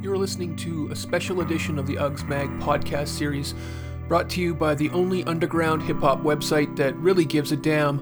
You're 0.00 0.16
listening 0.16 0.54
to 0.58 0.86
a 0.92 0.96
special 0.96 1.40
edition 1.40 1.76
of 1.76 1.88
the 1.88 1.96
Ugsmag 1.96 2.62
podcast 2.62 3.08
series 3.08 3.56
brought 4.06 4.30
to 4.30 4.40
you 4.40 4.54
by 4.54 4.76
the 4.76 4.90
only 4.90 5.24
underground 5.24 5.82
hip 5.82 5.98
hop 5.98 6.22
website 6.22 6.76
that 6.76 6.94
really 6.98 7.24
gives 7.24 7.50
a 7.50 7.56
damn, 7.56 7.98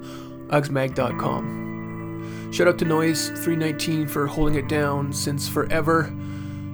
ugsmag.com. 0.48 2.52
Shout 2.52 2.68
out 2.68 2.78
to 2.80 2.84
Noise319 2.84 4.10
for 4.10 4.26
holding 4.26 4.56
it 4.56 4.68
down 4.68 5.10
since 5.10 5.48
forever, 5.48 6.14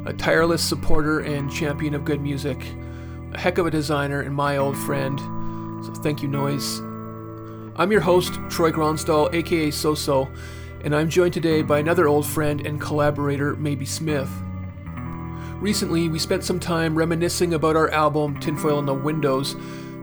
a 0.07 0.13
tireless 0.13 0.61
supporter 0.61 1.21
and 1.21 1.49
champion 1.49 1.95
of 1.95 2.05
good 2.05 2.21
music, 2.21 2.61
a 3.33 3.39
heck 3.39 3.59
of 3.59 3.67
a 3.67 3.71
designer 3.71 4.23
and 4.23 4.35
my 4.35 4.57
old 4.57 4.77
friend. 4.77 5.21
So 5.87 5.95
thank 6.03 6.23
you, 6.23 6.29
Noise. 6.29 6.81
I'm 7.77 7.93
your 7.93 8.01
host, 8.01 8.41
Troy 8.51 8.73
Gronsdahl, 8.73 9.33
aka 9.33 9.69
Soso, 9.69 10.29
and 10.83 10.97
I'm 10.97 11.09
joined 11.09 11.35
today 11.35 11.63
by 11.63 11.79
another 11.79 12.09
old 12.09 12.27
friend 12.27 12.67
and 12.67 12.81
collaborator, 12.81 13.55
Maybe 13.55 13.87
Smith. 13.87 14.29
Recently, 15.63 16.09
we 16.09 16.19
spent 16.19 16.43
some 16.43 16.59
time 16.59 16.99
reminiscing 16.99 17.55
about 17.55 17.77
our 17.77 17.89
album 17.91 18.41
Tinfoil 18.41 18.81
in 18.81 18.85
the 18.85 18.93
Windows 18.93 19.55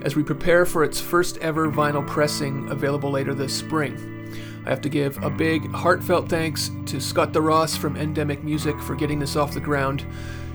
as 0.03 0.15
we 0.15 0.23
prepare 0.23 0.65
for 0.65 0.85
its 0.85 1.01
first 1.01 1.37
ever 1.39 1.69
vinyl 1.69 2.07
pressing 2.07 2.69
available 2.69 3.11
later 3.11 3.33
this 3.33 3.57
spring. 3.57 4.31
I 4.65 4.69
have 4.69 4.79
to 4.79 4.87
give 4.87 5.21
a 5.21 5.29
big, 5.29 5.69
heartfelt 5.73 6.29
thanks 6.29 6.71
to 6.85 7.01
Scott 7.01 7.33
DeRoss 7.33 7.77
from 7.77 7.97
Endemic 7.97 8.41
Music 8.41 8.79
for 8.79 8.95
getting 8.95 9.19
this 9.19 9.35
off 9.35 9.53
the 9.53 9.59
ground, 9.59 10.05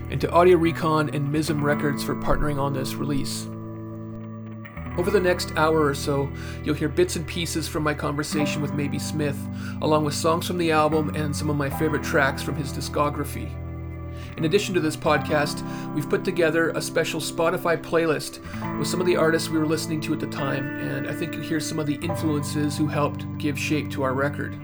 and 0.08 0.18
to 0.22 0.30
Audio 0.30 0.56
Recon 0.56 1.10
and 1.10 1.28
Mism 1.28 1.62
Records 1.62 2.02
for 2.02 2.16
partnering 2.16 2.58
on 2.58 2.72
this 2.72 2.94
release. 2.94 3.44
Over 4.96 5.10
the 5.10 5.20
next 5.20 5.52
hour 5.58 5.84
or 5.84 5.94
so, 5.94 6.30
you'll 6.62 6.76
hear 6.76 6.88
bits 6.88 7.16
and 7.16 7.26
pieces 7.26 7.68
from 7.68 7.82
my 7.82 7.92
conversation 7.92 8.62
with 8.62 8.72
Maybe 8.72 8.98
Smith, 8.98 9.36
along 9.82 10.06
with 10.06 10.14
songs 10.14 10.46
from 10.46 10.56
the 10.56 10.72
album 10.72 11.14
and 11.14 11.36
some 11.36 11.50
of 11.50 11.56
my 11.56 11.68
favorite 11.68 12.02
tracks 12.02 12.42
from 12.42 12.56
his 12.56 12.72
discography. 12.72 13.52
In 14.36 14.44
addition 14.44 14.74
to 14.74 14.80
this 14.80 14.96
podcast, 14.96 15.62
we've 15.94 16.08
put 16.08 16.24
together 16.24 16.70
a 16.70 16.82
special 16.82 17.20
Spotify 17.20 17.80
playlist 17.80 18.40
with 18.78 18.88
some 18.88 19.00
of 19.00 19.06
the 19.06 19.16
artists 19.16 19.48
we 19.48 19.58
were 19.58 19.66
listening 19.66 20.00
to 20.02 20.12
at 20.12 20.20
the 20.20 20.26
time, 20.26 20.66
and 20.80 21.06
I 21.08 21.14
think 21.14 21.34
you 21.34 21.40
hear 21.40 21.60
some 21.60 21.78
of 21.78 21.86
the 21.86 21.94
influences 21.96 22.76
who 22.76 22.86
helped 22.86 23.26
give 23.38 23.58
shape 23.58 23.90
to 23.92 24.02
our 24.02 24.12
record. 24.12 24.58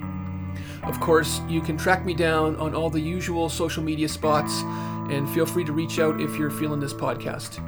Of 0.83 0.99
course, 0.99 1.41
you 1.49 1.61
can 1.61 1.77
track 1.77 2.05
me 2.05 2.15
down 2.15 2.57
on 2.57 2.75
all 2.75 2.91
the 2.91 3.01
usual 3.01 3.49
social 3.49 3.83
media 3.83 4.09
spots, 4.09 4.63
and 5.11 5.29
feel 5.31 5.47
free 5.47 5.65
to 5.65 5.73
reach 5.73 5.99
out 5.99 6.21
if 6.21 6.37
you're 6.37 6.51
feeling 6.51 6.81
this 6.81 6.95
podcast. 6.95 7.59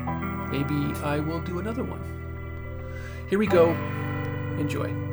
Maybe 0.51 0.99
I 1.03 1.21
will 1.21 1.41
do 1.41 1.61
another 1.61 1.85
one. 1.85 2.03
Here 3.29 3.39
we 3.39 3.47
go. 3.47 3.71
Enjoy. 4.59 5.12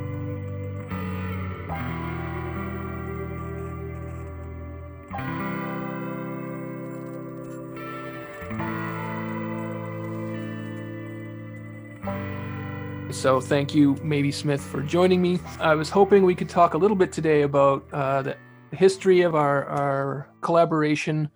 So 13.20 13.42
thank 13.42 13.76
you, 13.76 13.96
Maybe 14.02 14.32
Smith, 14.32 14.62
for 14.62 14.82
joining 14.82 15.22
me. 15.22 15.42
I 15.60 15.76
was 15.76 15.90
hoping 15.90 16.24
we 16.24 16.34
could 16.34 16.48
talk 16.48 16.74
a 16.74 16.78
little 16.78 16.96
bit 16.96 17.12
today 17.12 17.42
about 17.42 17.86
uh, 17.92 18.22
the 18.22 18.38
history 18.72 19.24
of 19.24 19.36
our, 19.36 19.66
our 19.66 20.30
collaboration 20.40 21.30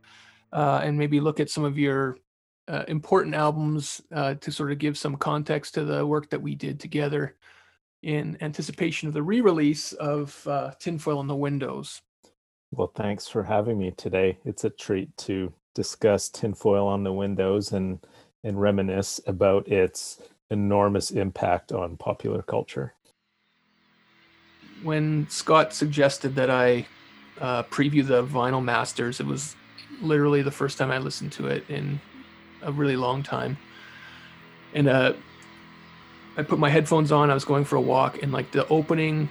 uh, 0.53 0.79
and 0.81 0.97
maybe 0.97 1.19
look 1.19 1.41
at 1.41 1.49
some 1.49 1.65
of 1.65 1.77
your 1.77 2.19
uh, 2.69 2.85
important 2.87 3.35
albums 3.35 4.01
uh, 4.13 4.35
to 4.35 4.49
sort 4.49 4.71
of 4.71 4.77
give 4.77 4.97
some 4.97 5.17
context 5.17 5.73
to 5.73 5.83
the 5.83 6.07
work 6.07 6.29
that 6.29 6.41
we 6.41 6.55
did 6.55 6.79
together 6.79 7.35
in 8.01 8.37
anticipation 8.39 9.09
of 9.09 9.13
the 9.13 9.21
re-release 9.21 9.91
of 9.91 10.47
uh, 10.47 10.71
Tinfoil 10.79 11.19
in 11.19 11.27
the 11.27 11.35
Windows. 11.35 12.01
Well, 12.71 12.93
thanks 12.95 13.27
for 13.27 13.43
having 13.43 13.77
me 13.77 13.91
today. 13.91 14.37
It's 14.45 14.63
a 14.63 14.69
treat 14.69 15.17
to 15.17 15.51
discuss 15.75 16.29
Tinfoil 16.29 16.87
on 16.87 17.03
the 17.03 17.11
Windows 17.11 17.73
and 17.73 17.99
and 18.43 18.59
reminisce 18.59 19.21
about 19.25 19.67
its 19.67 20.21
enormous 20.53 21.11
impact 21.11 21.71
on 21.71 21.97
popular 21.97 22.41
culture. 22.41 22.93
When 24.81 25.27
Scott 25.29 25.73
suggested 25.73 26.35
that 26.35 26.49
I 26.49 26.87
uh, 27.41 27.63
preview 27.63 28.05
the 28.05 28.23
Vinyl 28.23 28.63
Masters, 28.63 29.19
it 29.19 29.25
was 29.25 29.55
literally 30.01 30.41
the 30.41 30.51
first 30.51 30.77
time 30.77 30.91
I 30.91 30.99
listened 30.99 31.31
to 31.33 31.47
it 31.47 31.69
in 31.69 31.99
a 32.61 32.71
really 32.71 32.95
long 32.95 33.23
time. 33.23 33.57
And 34.73 34.87
uh, 34.87 35.13
I 36.37 36.43
put 36.43 36.59
my 36.59 36.69
headphones 36.69 37.11
on. 37.11 37.29
I 37.29 37.33
was 37.33 37.45
going 37.45 37.65
for 37.65 37.75
a 37.75 37.81
walk, 37.81 38.21
and 38.23 38.31
like 38.31 38.51
the 38.51 38.67
opening 38.67 39.29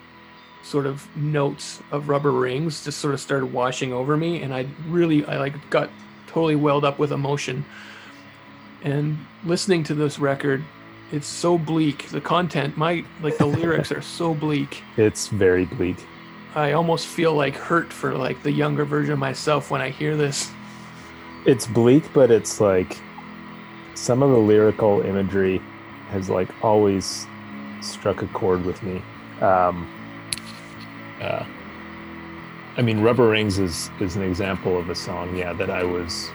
sort 0.63 0.87
of 0.87 1.05
notes 1.17 1.81
of 1.91 2.09
Rubber 2.09 2.31
Rings 2.31 2.85
just 2.85 2.99
sort 2.99 3.15
of 3.15 3.21
started 3.21 3.53
washing 3.53 3.93
over 3.93 4.17
me, 4.17 4.43
and 4.43 4.55
I 4.55 4.67
really, 4.89 5.25
I 5.25 5.39
like 5.39 5.71
got 5.71 5.91
totally 6.29 6.57
welled 6.57 6.85
up 6.85 6.99
with 6.99 7.13
emotion. 7.13 7.65
And 8.83 9.19
listening 9.45 9.85
to 9.85 9.95
this 9.95 10.19
record 10.19 10.65
it's 11.13 11.27
so 11.27 11.59
bleak. 11.59 12.09
The 12.09 12.21
content, 12.21 12.77
my 12.77 13.05
like 13.23 13.37
the 13.37 13.47
lyrics 13.47 13.93
are 13.93 14.03
so 14.03 14.35
bleak. 14.35 14.83
It's 14.97 15.29
very 15.29 15.67
bleak. 15.67 15.97
I 16.55 16.73
almost 16.73 17.07
feel 17.07 17.35
like 17.35 17.55
hurt 17.55 17.93
for 17.93 18.17
like 18.17 18.43
the 18.43 18.53
younger 18.53 18.85
version 18.85 19.13
of 19.13 19.19
myself 19.19 19.71
when 19.71 19.81
I 19.81 19.91
hear 19.91 20.17
this. 20.17 20.51
It's 21.47 21.67
bleak, 21.67 22.05
but 22.13 22.31
it's 22.31 22.61
like 22.61 22.99
some 23.95 24.23
of 24.23 24.31
the 24.31 24.39
lyrical 24.39 25.01
imagery 25.03 25.61
has 26.11 26.29
like 26.29 26.49
always 26.63 27.27
struck 27.81 28.23
a 28.23 28.27
chord 28.29 28.65
with 28.65 28.83
me. 28.83 29.03
Um, 29.41 29.89
uh, 31.21 31.45
I 32.77 32.83
mean, 32.83 33.01
Rubber 33.01 33.29
Rings 33.29 33.59
is 33.59 33.91
is 34.01 34.17
an 34.17 34.23
example 34.23 34.79
of 34.79 34.89
a 34.89 34.95
song, 34.95 35.37
yeah, 35.37 35.53
that 35.53 35.71
I 35.71 35.85
was 35.85 36.31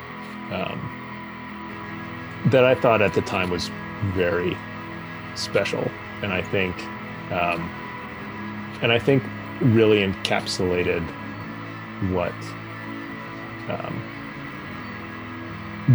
um, 0.52 0.80
that 2.48 2.64
I 2.64 2.76
thought 2.76 3.02
at 3.02 3.14
the 3.14 3.22
time 3.22 3.50
was 3.50 3.70
very 4.14 4.56
special, 5.38 5.90
and 6.22 6.34
I 6.34 6.42
think, 6.42 6.76
um, 7.32 7.70
and 8.82 8.92
I 8.92 9.00
think 9.00 9.24
really 9.62 10.00
encapsulated 10.00 11.04
what 12.12 12.34
um, 13.70 14.02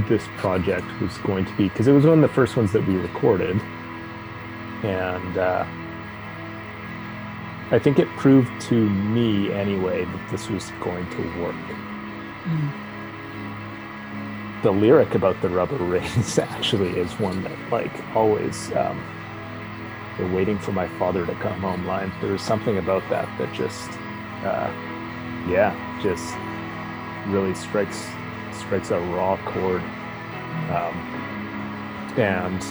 this 0.09 0.25
project 0.37 0.87
was 1.01 1.17
going 1.19 1.45
to 1.45 1.53
be 1.57 1.69
because 1.69 1.87
it 1.87 1.93
was 1.93 2.05
one 2.05 2.23
of 2.23 2.29
the 2.29 2.35
first 2.35 2.57
ones 2.57 2.73
that 2.73 2.87
we 2.87 2.97
recorded, 2.97 3.61
and 4.83 5.39
uh, 5.39 5.65
I 7.71 7.79
think 7.79 7.99
it 7.99 8.09
proved 8.17 8.51
to 8.63 8.91
me 8.91 9.53
anyway 9.53 10.05
that 10.05 10.31
this 10.31 10.49
was 10.49 10.71
going 10.81 11.09
to 11.11 11.43
work. 11.43 11.55
Mm 12.45 12.83
the 14.63 14.71
lyric 14.71 15.15
about 15.15 15.41
the 15.43 15.49
rubber 15.49 15.77
rings 15.77 16.39
actually 16.39 16.91
is 16.91 17.13
one 17.19 17.43
that 17.43 17.71
like 17.71 17.93
always 18.15 18.73
um, 18.73 19.03
the 20.19 20.27
waiting 20.29 20.59
for 20.59 20.73
my 20.73 20.89
father 20.99 21.25
to 21.27 21.35
come 21.37 21.61
home. 21.61 21.87
Line 21.87 22.13
there 22.21 22.33
was 22.33 22.43
something 22.43 22.79
about 22.79 23.03
that 23.11 23.27
that 23.39 23.53
just 23.53 23.91
uh, 24.45 24.71
yeah 25.49 25.73
just 26.03 26.35
really 27.33 27.55
strikes 27.55 28.07
strikes 28.53 28.91
a 28.91 29.01
raw 29.01 29.37
chord. 29.45 29.83
Um, 30.71 31.23
and 32.19 32.63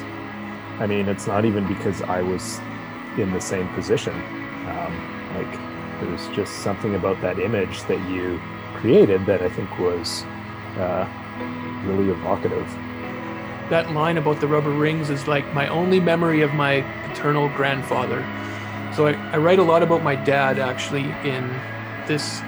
i 0.79 0.85
mean 0.85 1.07
it's 1.07 1.25
not 1.25 1.45
even 1.45 1.67
because 1.67 2.03
i 2.03 2.21
was 2.21 2.59
in 3.17 3.31
the 3.33 3.41
same 3.41 3.67
position. 3.69 4.13
Um, 4.13 4.93
like 5.35 5.51
there's 5.99 6.27
just 6.29 6.59
something 6.59 6.95
about 6.95 7.19
that 7.21 7.39
image 7.39 7.81
that 7.83 7.99
you 8.09 8.39
created 8.75 9.25
that 9.25 9.41
i 9.41 9.49
think 9.49 9.69
was 9.79 10.23
uh, 10.77 11.07
really 11.85 12.09
evocative. 12.09 12.67
That 13.71 13.93
line 13.93 14.17
about 14.17 14.41
the 14.41 14.47
rubber 14.47 14.69
rings 14.69 15.09
is 15.09 15.29
like 15.29 15.53
my 15.53 15.69
only 15.69 16.01
memory 16.01 16.41
of 16.41 16.53
my 16.53 16.81
paternal 17.07 17.47
grandfather. 17.47 18.19
So 18.93 19.07
I, 19.07 19.13
I 19.31 19.37
write 19.37 19.59
a 19.59 19.63
lot 19.63 19.81
about 19.81 20.03
my 20.03 20.13
dad 20.13 20.59
actually 20.59 21.05
in 21.23 21.49
this 22.05 22.41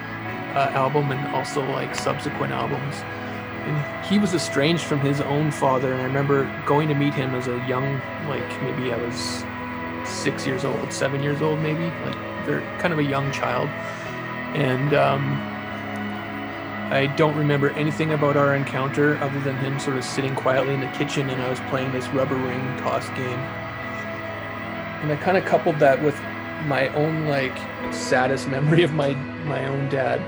uh, 0.53 0.69
album 0.73 1.11
and 1.11 1.33
also 1.33 1.65
like 1.71 1.95
subsequent 1.95 2.51
albums. 2.51 2.95
And 2.97 4.05
he 4.05 4.19
was 4.19 4.33
estranged 4.33 4.83
from 4.83 4.99
his 4.99 5.21
own 5.21 5.49
father. 5.49 5.93
And 5.93 6.01
I 6.01 6.05
remember 6.05 6.43
going 6.65 6.89
to 6.89 6.93
meet 6.93 7.13
him 7.13 7.33
as 7.35 7.47
a 7.47 7.55
young, 7.69 8.01
like 8.27 8.61
maybe 8.61 8.91
I 8.91 8.97
was 8.97 9.45
six 10.05 10.45
years 10.45 10.65
old, 10.65 10.91
seven 10.91 11.23
years 11.23 11.41
old, 11.41 11.57
maybe, 11.59 11.85
like 12.05 12.17
very 12.45 12.63
kind 12.79 12.91
of 12.91 12.99
a 12.99 13.03
young 13.03 13.31
child. 13.31 13.69
And 14.57 14.93
um, 14.93 15.52
I 16.91 17.07
don't 17.07 17.35
remember 17.35 17.69
anything 17.71 18.11
about 18.11 18.37
our 18.37 18.55
encounter 18.55 19.17
other 19.17 19.39
than 19.39 19.55
him 19.57 19.79
sort 19.79 19.97
of 19.97 20.03
sitting 20.03 20.35
quietly 20.35 20.73
in 20.73 20.81
the 20.81 20.87
kitchen 20.87 21.29
and 21.29 21.41
I 21.41 21.49
was 21.49 21.59
playing 21.61 21.91
this 21.91 22.07
rubber 22.09 22.35
ring 22.35 22.77
toss 22.77 23.07
game. 23.09 23.39
And 25.01 25.11
I 25.11 25.15
kind 25.15 25.37
of 25.37 25.45
coupled 25.45 25.79
that 25.79 26.01
with 26.01 26.19
my 26.65 26.89
own 26.89 27.25
like 27.25 27.57
saddest 27.93 28.47
memory 28.47 28.83
of 28.83 28.93
my 28.93 29.13
my 29.45 29.65
own 29.65 29.89
dad. 29.89 30.21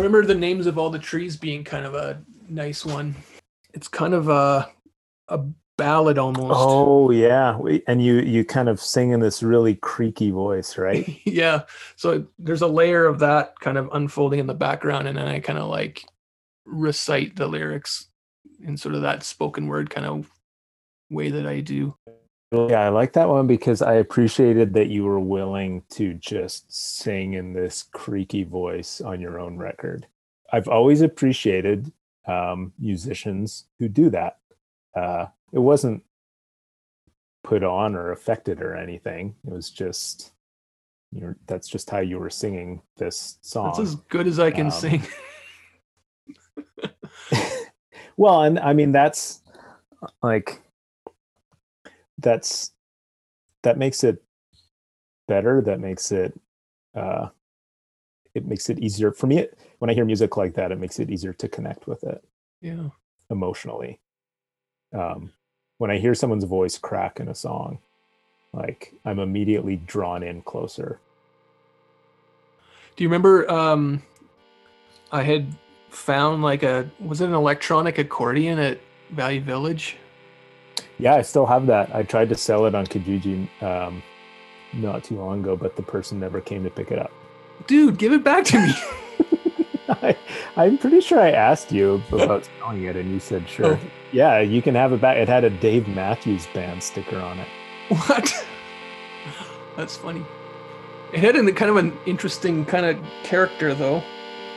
Remember 0.00 0.24
the 0.24 0.34
names 0.34 0.66
of 0.66 0.78
all 0.78 0.90
the 0.90 0.98
trees 0.98 1.36
being 1.36 1.64
kind 1.64 1.84
of 1.84 1.94
a 1.94 2.22
nice 2.48 2.84
one. 2.84 3.14
It's 3.74 3.88
kind 3.88 4.14
of 4.14 4.28
a 4.28 4.68
a 5.28 5.40
ballad 5.76 6.18
almost. 6.18 6.54
Oh 6.56 7.10
yeah, 7.10 7.58
and 7.86 8.02
you 8.04 8.16
you 8.20 8.44
kind 8.44 8.68
of 8.68 8.80
sing 8.80 9.10
in 9.10 9.20
this 9.20 9.42
really 9.42 9.76
creaky 9.76 10.30
voice, 10.30 10.76
right? 10.78 11.20
yeah. 11.24 11.62
So 11.96 12.26
there's 12.38 12.62
a 12.62 12.66
layer 12.66 13.06
of 13.06 13.18
that 13.20 13.58
kind 13.60 13.78
of 13.78 13.88
unfolding 13.92 14.40
in 14.40 14.46
the 14.46 14.54
background, 14.54 15.06
and 15.06 15.16
then 15.16 15.26
I 15.28 15.40
kind 15.40 15.58
of 15.58 15.68
like 15.68 16.04
recite 16.64 17.36
the 17.36 17.46
lyrics 17.46 18.06
in 18.62 18.76
sort 18.76 18.94
of 18.94 19.02
that 19.02 19.22
spoken 19.22 19.66
word 19.66 19.90
kind 19.90 20.06
of 20.06 20.30
way 21.10 21.30
that 21.30 21.46
I 21.46 21.60
do. 21.60 21.96
Yeah, 22.52 22.80
I 22.80 22.88
like 22.88 23.12
that 23.12 23.28
one 23.28 23.46
because 23.46 23.80
I 23.80 23.94
appreciated 23.94 24.74
that 24.74 24.88
you 24.88 25.04
were 25.04 25.20
willing 25.20 25.82
to 25.90 26.14
just 26.14 26.72
sing 26.72 27.34
in 27.34 27.52
this 27.52 27.84
creaky 27.92 28.42
voice 28.42 29.00
on 29.00 29.20
your 29.20 29.38
own 29.38 29.56
record. 29.56 30.06
I've 30.52 30.66
always 30.66 31.00
appreciated 31.00 31.92
um, 32.26 32.72
musicians 32.78 33.66
who 33.78 33.88
do 33.88 34.10
that. 34.10 34.38
Uh, 34.96 35.26
it 35.52 35.60
wasn't 35.60 36.02
put 37.44 37.62
on 37.62 37.94
or 37.94 38.10
affected 38.10 38.60
or 38.60 38.74
anything. 38.74 39.36
It 39.46 39.52
was 39.52 39.70
just 39.70 40.32
you're 41.12 41.36
that's 41.46 41.68
just 41.68 41.90
how 41.90 41.98
you 41.98 42.18
were 42.18 42.30
singing 42.30 42.82
this 42.96 43.38
song. 43.42 43.66
That's 43.66 43.78
as 43.80 43.94
good 43.94 44.26
as 44.26 44.38
I 44.40 44.50
can 44.50 44.66
Um, 44.66 44.72
sing. 44.72 45.02
well 48.16 48.42
and 48.42 48.58
i 48.58 48.72
mean 48.72 48.92
that's 48.92 49.40
like 50.22 50.60
that's 52.20 52.72
that 53.62 53.78
makes 53.78 54.04
it 54.04 54.22
better 55.28 55.60
that 55.60 55.80
makes 55.80 56.12
it 56.12 56.38
uh 56.94 57.28
it 58.34 58.46
makes 58.46 58.70
it 58.70 58.78
easier 58.78 59.12
for 59.12 59.26
me 59.26 59.38
it, 59.38 59.58
when 59.78 59.90
i 59.90 59.94
hear 59.94 60.04
music 60.04 60.36
like 60.36 60.54
that 60.54 60.72
it 60.72 60.78
makes 60.78 60.98
it 60.98 61.10
easier 61.10 61.32
to 61.32 61.48
connect 61.48 61.86
with 61.86 62.02
it 62.04 62.22
Yeah. 62.60 62.88
emotionally 63.30 64.00
um 64.92 65.32
when 65.78 65.90
i 65.90 65.98
hear 65.98 66.14
someone's 66.14 66.44
voice 66.44 66.78
crack 66.78 67.20
in 67.20 67.28
a 67.28 67.34
song 67.34 67.78
like 68.52 68.94
i'm 69.04 69.18
immediately 69.18 69.76
drawn 69.76 70.22
in 70.22 70.42
closer 70.42 71.00
Do 72.96 73.04
you 73.04 73.08
remember 73.08 73.50
um 73.50 74.02
I 75.12 75.22
had 75.22 75.54
found 75.90 76.42
like 76.42 76.62
a 76.62 76.88
was 77.00 77.20
it 77.20 77.26
an 77.28 77.34
electronic 77.34 77.98
accordion 77.98 78.58
at 78.58 78.78
Value 79.10 79.40
Village? 79.40 79.96
Yeah 81.00 81.14
i 81.14 81.22
still 81.22 81.46
have 81.46 81.66
that 81.66 81.94
i 81.94 82.02
tried 82.02 82.28
to 82.28 82.34
sell 82.34 82.66
it 82.66 82.74
on 82.74 82.86
kijiji 82.86 83.48
um 83.62 84.02
not 84.72 85.02
too 85.02 85.16
long 85.16 85.40
ago 85.40 85.56
but 85.56 85.74
the 85.76 85.82
person 85.82 86.20
never 86.20 86.40
came 86.40 86.62
to 86.62 86.70
pick 86.70 86.90
it 86.90 86.98
up 86.98 87.10
Dude, 87.66 87.98
give 87.98 88.12
it 88.12 88.24
back 88.24 88.44
to 88.46 88.58
me. 88.58 88.72
I, 89.88 90.16
I'm 90.56 90.78
pretty 90.78 91.00
sure 91.00 91.20
I 91.20 91.30
asked 91.30 91.72
you 91.72 92.02
about 92.12 92.48
selling 92.58 92.84
it, 92.84 92.96
and 92.96 93.10
you 93.10 93.20
said 93.20 93.48
sure. 93.48 93.74
Oh. 93.74 93.80
Yeah, 94.12 94.40
you 94.40 94.62
can 94.62 94.74
have 94.74 94.92
it 94.92 95.00
back. 95.00 95.16
It 95.16 95.28
had 95.28 95.44
a 95.44 95.50
Dave 95.50 95.88
Matthews 95.88 96.46
Band 96.54 96.82
sticker 96.82 97.18
on 97.18 97.38
it. 97.38 97.48
what? 97.88 98.46
That's 99.76 99.96
funny. 99.96 100.24
It 101.12 101.20
had 101.20 101.36
a 101.36 101.52
kind 101.52 101.70
of 101.70 101.76
an 101.76 101.96
interesting 102.06 102.64
kind 102.64 102.86
of 102.86 102.98
character 103.24 103.74
though. 103.74 104.02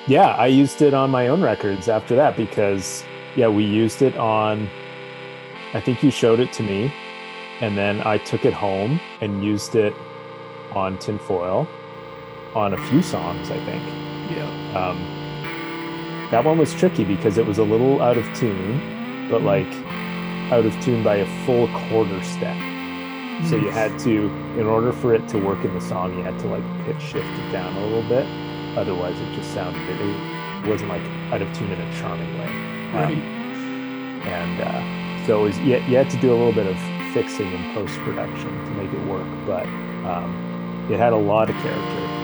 Yeah, 0.08 0.28
I 0.28 0.48
used 0.48 0.82
it 0.82 0.94
on 0.94 1.10
my 1.10 1.30
own 1.30 1.42
records 1.42 1.88
after 1.88 2.16
that 2.16 2.38
because 2.38 3.04
yeah, 3.36 3.48
we 3.48 3.64
used 3.64 4.02
it 4.02 4.18
on. 4.18 4.70
I 5.74 5.82
think 5.82 6.04
you 6.04 6.12
showed 6.12 6.40
it 6.40 6.52
to 6.54 6.64
me, 6.64 6.94
and 7.62 7.78
then 7.78 8.02
I 8.06 8.18
took 8.20 8.46
it 8.46 8.54
home 8.54 9.00
and 9.22 9.44
used 9.44 9.76
it 9.76 9.94
on 10.74 10.98
tinfoil 11.00 11.68
on 12.56 12.74
a 12.74 12.88
few 12.90 13.02
songs. 13.02 13.50
I 13.52 13.58
think. 13.66 13.84
Yeah. 14.32 14.90
um, 14.90 16.30
that 16.32 16.44
one 16.46 16.58
was 16.58 16.74
tricky 16.74 17.04
because 17.04 17.38
it 17.38 17.46
was 17.46 17.58
a 17.60 17.64
little 17.64 18.02
out 18.02 18.18
of 18.18 18.26
tune, 18.34 19.28
but 19.30 19.42
like 19.44 19.68
out 20.52 20.66
of 20.66 20.80
tune 20.82 21.04
by 21.04 21.18
a 21.18 21.46
full 21.46 21.68
quarter 21.90 22.22
step. 22.24 22.58
So 23.50 23.56
you 23.58 23.70
had 23.72 23.98
to, 24.00 24.28
in 24.58 24.66
order 24.68 24.94
for 24.94 25.14
it 25.14 25.28
to 25.30 25.38
work 25.40 25.66
in 25.66 25.74
the 25.74 25.82
song, 25.82 26.16
you 26.18 26.24
had 26.24 26.38
to 26.40 26.48
like 26.48 26.64
pitch 26.86 27.02
shift 27.02 27.28
it 27.28 27.52
down 27.52 27.76
a 27.76 27.86
little 27.86 28.08
bit. 28.08 28.26
Otherwise, 28.78 29.20
it 29.20 29.34
just 29.36 29.54
sounded 29.54 29.82
it 29.90 30.68
wasn't 30.70 30.90
like 30.90 31.02
out 31.32 31.42
of 31.42 31.52
tune 31.54 31.72
in 31.72 31.80
a 31.82 32.00
charming 32.00 32.38
way. 32.40 32.46
Um, 32.46 32.94
Right. 32.94 33.18
and 34.28 34.62
uh, 34.62 35.03
so 35.26 35.42
it 35.42 35.44
was 35.44 35.60
you, 35.60 35.78
you 35.78 35.98
had 35.98 36.10
to 36.10 36.18
do 36.18 36.32
a 36.32 36.36
little 36.36 36.54
bit 36.54 36.68
of 36.68 36.78
fixing 37.14 37.52
in 37.52 37.74
post 37.74 37.98
production 38.00 38.50
to 38.66 38.72
make 38.72 38.92
it 38.92 39.08
work, 39.08 39.28
but 39.46 39.66
um, 40.06 40.88
it 40.90 41.00
had 41.00 41.14
a 41.14 41.18
lot 41.18 41.50
of 41.50 41.56
character. 41.58 42.23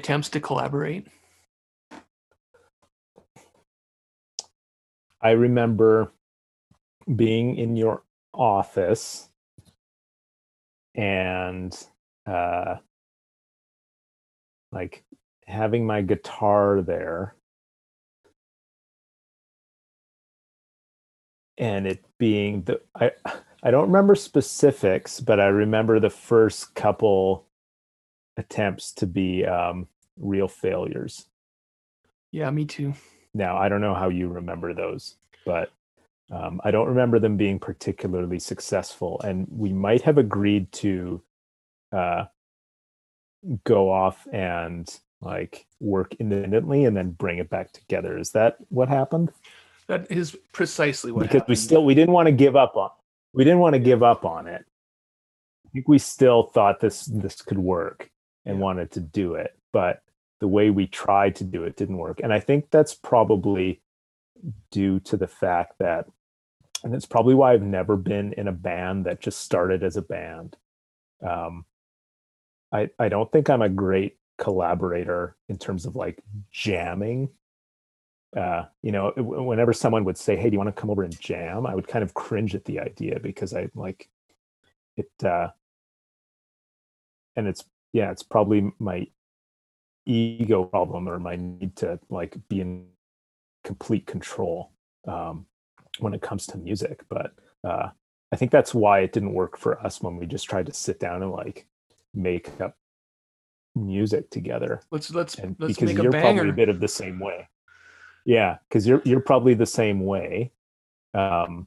Attempts 0.00 0.30
to 0.30 0.40
collaborate? 0.40 1.06
I 5.20 5.32
remember 5.32 6.12
being 7.14 7.56
in 7.56 7.76
your 7.76 8.02
office 8.32 9.28
and 10.94 11.76
uh 12.26 12.76
like 14.72 15.04
having 15.46 15.86
my 15.86 16.00
guitar 16.00 16.80
there 16.80 17.34
and 21.58 21.86
it 21.86 22.04
being 22.18 22.62
the 22.62 22.80
I 22.94 23.10
I 23.62 23.70
don't 23.70 23.88
remember 23.88 24.14
specifics, 24.14 25.20
but 25.20 25.38
I 25.38 25.48
remember 25.48 26.00
the 26.00 26.08
first 26.08 26.74
couple 26.74 27.46
attempts 28.40 28.92
to 28.94 29.06
be 29.06 29.44
um, 29.44 29.86
real 30.18 30.48
failures. 30.48 31.26
Yeah, 32.32 32.50
me 32.50 32.64
too. 32.64 32.94
Now, 33.32 33.56
I 33.56 33.68
don't 33.68 33.80
know 33.80 33.94
how 33.94 34.08
you 34.08 34.28
remember 34.28 34.74
those, 34.74 35.16
but 35.46 35.70
um, 36.32 36.60
I 36.64 36.70
don't 36.70 36.88
remember 36.88 37.18
them 37.18 37.36
being 37.36 37.58
particularly 37.58 38.38
successful. 38.38 39.20
And 39.20 39.46
we 39.50 39.72
might 39.72 40.02
have 40.02 40.18
agreed 40.18 40.70
to 40.72 41.22
uh, 41.92 42.24
go 43.64 43.90
off 43.90 44.26
and 44.32 44.92
like 45.20 45.66
work 45.80 46.14
independently 46.18 46.84
and 46.84 46.96
then 46.96 47.10
bring 47.10 47.38
it 47.38 47.50
back 47.50 47.72
together. 47.72 48.16
Is 48.18 48.30
that 48.32 48.56
what 48.68 48.88
happened? 48.88 49.32
That 49.86 50.10
is 50.10 50.36
precisely 50.52 51.12
what 51.12 51.22
because 51.22 51.40
happened. 51.40 51.48
we 51.48 51.56
still 51.56 51.84
we 51.84 51.94
didn't 51.94 52.12
want 52.12 52.26
to 52.26 52.32
give 52.32 52.56
up 52.56 52.76
on 52.76 52.90
we 53.32 53.44
didn't 53.44 53.58
want 53.58 53.74
to 53.74 53.80
give 53.80 54.02
up 54.02 54.24
on 54.24 54.46
it. 54.46 54.64
I 55.66 55.68
think 55.72 55.88
we 55.88 55.98
still 55.98 56.44
thought 56.44 56.80
this 56.80 57.04
this 57.06 57.42
could 57.42 57.58
work 57.58 58.09
and 58.46 58.58
Yeah. 58.58 58.62
wanted 58.62 58.90
to 58.92 59.00
do 59.00 59.34
it, 59.34 59.56
but 59.72 60.02
the 60.40 60.48
way 60.48 60.70
we 60.70 60.86
tried 60.86 61.36
to 61.36 61.44
do 61.44 61.64
it 61.64 61.76
didn't 61.76 61.98
work. 61.98 62.20
And 62.22 62.32
I 62.32 62.40
think 62.40 62.70
that's 62.70 62.94
probably 62.94 63.82
due 64.70 65.00
to 65.00 65.16
the 65.16 65.28
fact 65.28 65.78
that 65.78 66.06
and 66.82 66.94
it's 66.94 67.06
probably 67.06 67.34
why 67.34 67.52
I've 67.52 67.62
never 67.62 67.96
been 67.96 68.32
in 68.34 68.48
a 68.48 68.52
band 68.52 69.04
that 69.04 69.20
just 69.20 69.40
started 69.40 69.82
as 69.82 69.98
a 69.98 70.02
band. 70.02 70.56
Um, 71.22 71.66
I 72.72 72.88
I 72.98 73.08
don't 73.10 73.30
think 73.30 73.50
I'm 73.50 73.62
a 73.62 73.68
great 73.68 74.18
collaborator 74.38 75.36
in 75.48 75.58
terms 75.58 75.84
of 75.84 75.94
like 75.96 76.22
jamming. 76.50 77.28
Uh, 78.36 78.64
you 78.82 78.92
know, 78.92 79.12
whenever 79.16 79.72
someone 79.72 80.04
would 80.04 80.16
say, 80.16 80.36
"Hey, 80.36 80.48
do 80.48 80.54
you 80.54 80.58
want 80.58 80.74
to 80.74 80.80
come 80.80 80.88
over 80.90 81.02
and 81.02 81.18
jam?" 81.20 81.66
I 81.66 81.74
would 81.74 81.88
kind 81.88 82.02
of 82.02 82.14
cringe 82.14 82.54
at 82.54 82.64
the 82.64 82.80
idea 82.80 83.20
because 83.20 83.52
I 83.54 83.68
like 83.74 84.08
it. 84.96 85.10
Uh, 85.22 85.48
and 87.36 87.46
it's 87.46 87.64
yeah, 87.92 88.10
it's 88.10 88.22
probably 88.22 88.72
my 88.78 89.06
ego 90.06 90.64
problem 90.64 91.08
or 91.08 91.18
my 91.18 91.36
need 91.36 91.76
to 91.76 91.98
like 92.08 92.36
be 92.48 92.60
in 92.60 92.86
complete 93.64 94.06
control 94.06 94.72
um, 95.06 95.46
when 95.98 96.14
it 96.14 96.22
comes 96.22 96.46
to 96.46 96.58
music. 96.58 97.04
But 97.08 97.32
uh, 97.64 97.88
I 98.32 98.36
think 98.36 98.50
that's 98.50 98.74
why 98.74 99.00
it 99.00 99.12
didn't 99.12 99.34
work 99.34 99.56
for 99.56 99.80
us 99.84 100.00
when 100.00 100.16
we 100.16 100.26
just 100.26 100.48
tried 100.48 100.66
to 100.66 100.72
sit 100.72 101.00
down 101.00 101.22
and 101.22 101.32
like 101.32 101.66
make 102.14 102.60
up 102.60 102.76
music 103.74 104.30
together. 104.30 104.80
let's 104.90 105.10
let's 105.10 105.36
And 105.36 105.56
let's 105.58 105.74
because 105.74 105.94
make 105.94 106.02
you're 106.02 106.12
probably 106.12 106.48
a 106.48 106.52
bit 106.52 106.68
of 106.68 106.80
the 106.80 106.88
same 106.88 107.18
way. 107.20 107.48
Yeah, 108.24 108.58
because 108.68 108.86
you're 108.86 109.02
you're 109.04 109.20
probably 109.20 109.54
the 109.54 109.66
same 109.66 110.04
way, 110.04 110.52
um, 111.14 111.66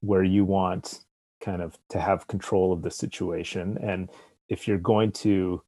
where 0.00 0.24
you 0.24 0.44
want 0.44 1.04
kind 1.40 1.62
of 1.62 1.78
to 1.90 2.00
have 2.00 2.26
control 2.26 2.72
of 2.72 2.82
the 2.82 2.90
situation, 2.90 3.78
and 3.80 4.10
if 4.48 4.68
you're 4.68 4.78
going 4.78 5.12
to 5.12 5.62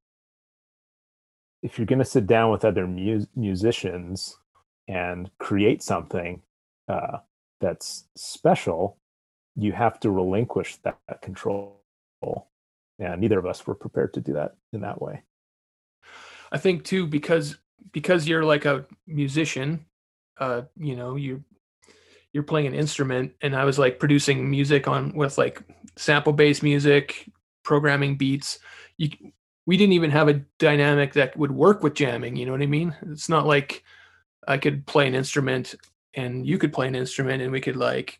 if 1.62 1.78
you're 1.78 1.86
going 1.86 1.98
to 1.98 2.04
sit 2.04 2.26
down 2.26 2.52
with 2.52 2.64
other 2.64 2.86
mu- 2.86 3.26
musicians 3.34 4.38
and 4.86 5.30
create 5.38 5.82
something 5.82 6.40
uh, 6.88 7.18
that's 7.60 8.04
special, 8.16 8.96
you 9.56 9.72
have 9.72 9.98
to 10.00 10.10
relinquish 10.10 10.76
that, 10.76 10.98
control. 11.20 11.80
And 13.00 13.20
neither 13.20 13.38
of 13.38 13.46
us 13.46 13.66
were 13.66 13.74
prepared 13.74 14.14
to 14.14 14.20
do 14.20 14.32
that 14.34 14.56
in 14.72 14.80
that 14.82 15.00
way. 15.02 15.22
I 16.50 16.58
think 16.58 16.84
too 16.84 17.06
because 17.06 17.58
because 17.92 18.26
you're 18.26 18.44
like 18.44 18.64
a 18.64 18.86
musician, 19.06 19.84
uh, 20.38 20.62
you 20.76 20.96
know, 20.96 21.16
you 21.16 21.44
you're 22.32 22.42
playing 22.42 22.66
an 22.66 22.74
instrument 22.74 23.34
and 23.40 23.54
I 23.54 23.64
was 23.64 23.78
like 23.78 23.98
producing 23.98 24.50
music 24.50 24.88
on 24.88 25.12
with 25.14 25.38
like 25.38 25.62
sample 25.96 26.32
based 26.32 26.62
music, 26.62 27.28
programming 27.68 28.16
beats. 28.16 28.58
You 28.96 29.10
we 29.66 29.76
didn't 29.76 29.92
even 29.92 30.10
have 30.10 30.28
a 30.28 30.40
dynamic 30.58 31.12
that 31.12 31.36
would 31.36 31.52
work 31.52 31.82
with 31.82 31.92
jamming, 31.92 32.34
you 32.34 32.46
know 32.46 32.52
what 32.52 32.62
I 32.62 32.66
mean? 32.66 32.96
It's 33.02 33.28
not 33.28 33.46
like 33.46 33.84
I 34.48 34.56
could 34.56 34.86
play 34.86 35.06
an 35.06 35.14
instrument 35.14 35.74
and 36.14 36.46
you 36.46 36.56
could 36.56 36.72
play 36.72 36.88
an 36.88 36.94
instrument 36.94 37.42
and 37.42 37.52
we 37.52 37.60
could 37.60 37.76
like 37.76 38.18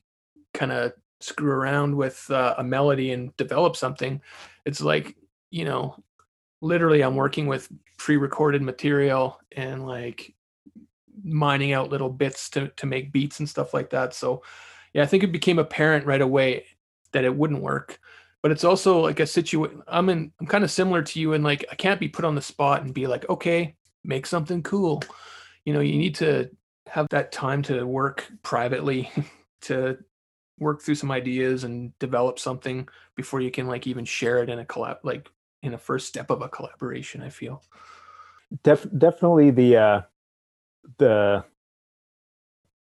kind 0.53 0.71
of 0.71 0.93
screw 1.21 1.51
around 1.51 1.97
with 1.97 2.31
uh, 2.31 2.57
a 2.59 2.63
melody 2.63 3.13
and 3.13 3.35
develop 3.39 3.77
something. 3.77 4.21
It's 4.67 4.83
like, 4.83 5.17
you 5.51 5.65
know, 5.65 5.97
literally 6.61 7.01
I'm 7.01 7.17
working 7.17 7.47
with 7.47 7.73
pre-recorded 7.97 8.61
material 8.61 9.41
and 9.57 9.87
like 9.87 10.35
mining 11.25 11.73
out 11.73 11.89
little 11.89 12.11
bits 12.11 12.51
to 12.51 12.69
to 12.69 12.85
make 12.85 13.11
beats 13.11 13.39
and 13.39 13.49
stuff 13.49 13.73
like 13.73 13.89
that. 13.89 14.13
So 14.13 14.43
yeah, 14.93 15.03
I 15.03 15.07
think 15.07 15.23
it 15.23 15.33
became 15.33 15.59
apparent 15.59 16.05
right 16.05 16.21
away 16.21 16.67
that 17.13 17.25
it 17.25 17.35
wouldn't 17.35 17.63
work. 17.63 17.99
But 18.43 18.53
it's 18.53 18.65
also 18.65 19.01
like 19.01 19.21
a 19.21 19.27
situation 19.27 19.83
I'm 19.89 20.09
in 20.09 20.33
I'm 20.41 20.47
kind 20.47 20.65
of 20.65 20.71
similar 20.71 21.03
to 21.03 21.21
you 21.21 21.33
in 21.33 21.43
like 21.43 21.65
I 21.71 21.75
can't 21.75 22.01
be 22.01 22.09
put 22.09 22.25
on 22.25 22.35
the 22.35 22.43
spot 22.43 22.83
and 22.83 22.95
be 22.95 23.07
like, 23.07 23.29
okay, 23.29 23.75
make 24.05 24.27
something 24.27 24.63
cool. 24.63 25.03
You 25.65 25.73
know, 25.73 25.81
you 25.81 25.99
need 25.99 26.15
to 26.17 26.51
have 26.87 27.09
that 27.11 27.33
time 27.33 27.63
to 27.63 27.85
work 27.85 28.27
privately 28.43 29.11
to 29.63 29.99
work 30.59 30.83
through 30.83 30.95
some 30.95 31.11
ideas 31.11 31.65
and 31.65 31.97
develop 31.99 32.39
something 32.39 32.89
before 33.15 33.41
you 33.41 33.51
can 33.51 33.67
like 33.67 33.87
even 33.87 34.05
share 34.05 34.43
it 34.43 34.49
in 34.49 34.59
a 34.59 34.65
collab 34.65 34.99
like 35.03 35.29
in 35.63 35.75
a 35.75 35.79
first 35.79 36.09
step 36.09 36.31
of 36.31 36.43
a 36.43 36.49
collaboration 36.49 37.23
i 37.23 37.29
feel 37.29 37.63
Def- 38.65 38.87
definitely 38.97 39.51
the 39.51 39.77
uh, 39.77 40.01
the 40.97 41.45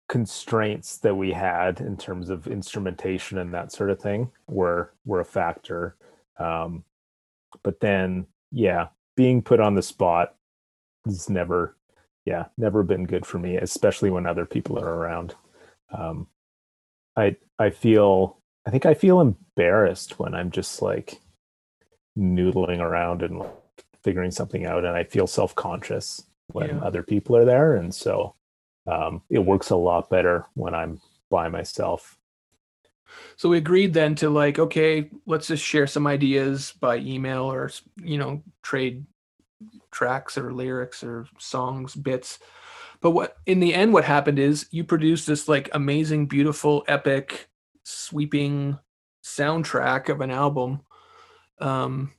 constraints 0.09 0.99
that 0.99 1.15
we 1.15 1.33
had 1.33 1.81
in 1.81 1.97
terms 1.97 2.31
of 2.31 2.47
instrumentation 2.47 3.39
and 3.39 3.53
that 3.53 3.73
sort 3.73 3.91
of 3.91 4.01
thing 4.01 4.31
were 4.49 4.93
were 5.05 5.21
a 5.21 5.25
factor. 5.25 5.97
Um, 6.39 6.85
but 7.63 7.81
then, 7.81 8.27
yeah, 8.51 8.89
being 9.17 9.43
put 9.43 9.61
on 9.61 9.75
the 9.75 9.83
spot 9.83 10.35
has 11.05 11.29
never, 11.29 11.77
yeah, 12.25 12.47
never 12.57 12.83
been 12.83 13.05
good 13.05 13.27
for 13.27 13.39
me, 13.39 13.57
especially 13.57 14.11
when 14.11 14.27
other 14.27 14.47
people 14.47 14.79
are 14.79 14.95
around. 14.95 15.35
Um, 15.91 16.27
I 17.17 17.37
I 17.59 17.71
feel 17.71 18.39
I 18.67 18.71
think 18.71 18.87
I 18.87 18.95
feel 18.95 19.21
embarrassed 19.21 20.19
when 20.19 20.35
I'm 20.35 20.51
just 20.51 20.81
like 20.83 21.21
noodling 22.19 22.81
around 22.81 23.23
and 23.23 23.39
like, 23.41 23.55
figuring 24.05 24.31
something 24.31 24.65
out, 24.65 24.85
and 24.85 24.97
I 24.97 25.05
feel 25.05 25.27
self 25.27 25.55
conscious 25.55 26.25
when 26.53 26.69
Yeah. 26.71 26.79
other 26.81 27.03
people 27.03 27.37
are 27.37 27.45
there, 27.45 27.75
and 27.75 27.95
so 27.95 28.35
um, 28.89 29.23
it 29.31 29.39
works 29.39 29.71
a 29.71 29.77
lot 29.77 30.11
better 30.11 30.47
when 30.55 30.75
I'm 30.75 31.01
by 31.31 31.49
myself. 31.49 32.17
so 33.37 33.49
we 33.49 33.59
agreed 33.59 33.93
then 33.93 34.15
to 34.15 34.31
like 34.31 34.59
okay 34.59 35.11
let's 35.27 35.49
just 35.49 35.65
share 35.65 35.87
some 35.87 36.07
ideas 36.07 36.75
by 36.81 36.97
email 36.97 37.45
or 37.45 37.71
you 38.03 38.19
know 38.19 38.43
trade 38.63 39.05
tracks 39.91 40.37
or 40.39 40.53
lyrics 40.53 41.03
or 41.03 41.27
songs 41.39 41.95
bits 41.95 42.39
but 43.01 43.11
what 43.11 43.37
in 43.47 43.61
the 43.61 43.75
end 43.75 43.93
what 43.93 44.05
happened 44.05 44.39
is 44.39 44.67
you 44.71 44.85
produced 44.85 45.27
this 45.27 45.49
like 45.49 45.69
amazing 45.73 46.27
beautiful 46.27 46.85
epic 46.89 47.49
sweeping 47.83 48.79
soundtrack 49.25 50.09
of 50.09 50.21
an 50.21 50.31
album 50.31 50.81
um 51.61 52.13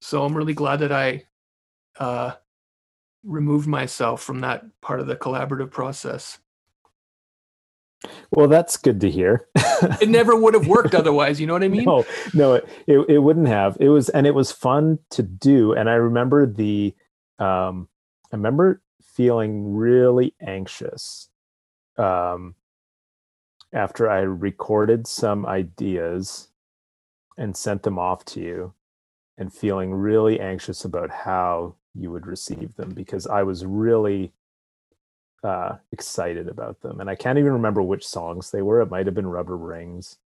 so 0.00 0.24
i'm 0.24 0.36
really 0.36 0.54
glad 0.54 0.80
that 0.80 0.92
i 0.92 1.22
uh 1.98 2.32
removed 3.26 3.68
myself 3.68 4.22
from 4.22 4.40
that 4.40 4.64
part 4.80 5.00
of 5.00 5.06
the 5.06 5.16
collaborative 5.16 5.70
process 5.70 6.38
Well, 8.30 8.48
that's 8.48 8.76
good 8.76 9.00
to 9.00 9.10
hear. 9.10 9.48
it 10.00 10.08
never 10.08 10.36
would 10.36 10.54
have 10.54 10.66
worked 10.66 10.94
otherwise. 10.94 11.40
You 11.40 11.46
know 11.46 11.52
what 11.54 11.64
I 11.64 11.68
mean? 11.68 11.84
No, 11.84 12.04
no, 12.34 12.54
it, 12.54 12.68
it, 12.86 12.98
it 13.08 13.18
wouldn't 13.18 13.48
have. 13.48 13.76
It 13.80 13.88
was, 13.88 14.08
and 14.10 14.26
it 14.26 14.34
was 14.34 14.52
fun 14.52 14.98
to 15.10 15.22
do. 15.22 15.72
And 15.72 15.88
I 15.88 15.94
remember 15.94 16.46
the, 16.46 16.94
um, 17.38 17.88
I 18.32 18.36
remember 18.36 18.82
feeling 19.02 19.74
really 19.74 20.34
anxious 20.40 21.28
um, 21.98 22.54
after 23.72 24.10
I 24.10 24.20
recorded 24.20 25.06
some 25.06 25.46
ideas 25.46 26.48
and 27.38 27.56
sent 27.56 27.82
them 27.82 27.98
off 27.98 28.24
to 28.26 28.40
you 28.40 28.74
and 29.38 29.52
feeling 29.52 29.94
really 29.94 30.40
anxious 30.40 30.84
about 30.84 31.10
how 31.10 31.76
you 31.98 32.10
would 32.10 32.26
receive 32.26 32.74
them 32.76 32.90
because 32.90 33.26
I 33.26 33.42
was 33.42 33.64
really 33.64 34.32
uh, 35.42 35.76
excited 35.92 36.48
about 36.48 36.80
them. 36.80 37.00
And 37.00 37.08
I 37.08 37.14
can't 37.14 37.38
even 37.38 37.52
remember 37.52 37.82
which 37.82 38.06
songs 38.06 38.50
they 38.50 38.62
were. 38.62 38.80
It 38.80 38.90
might 38.90 39.06
have 39.06 39.14
been 39.14 39.26
Rubber 39.26 39.56
Rings. 39.56 40.16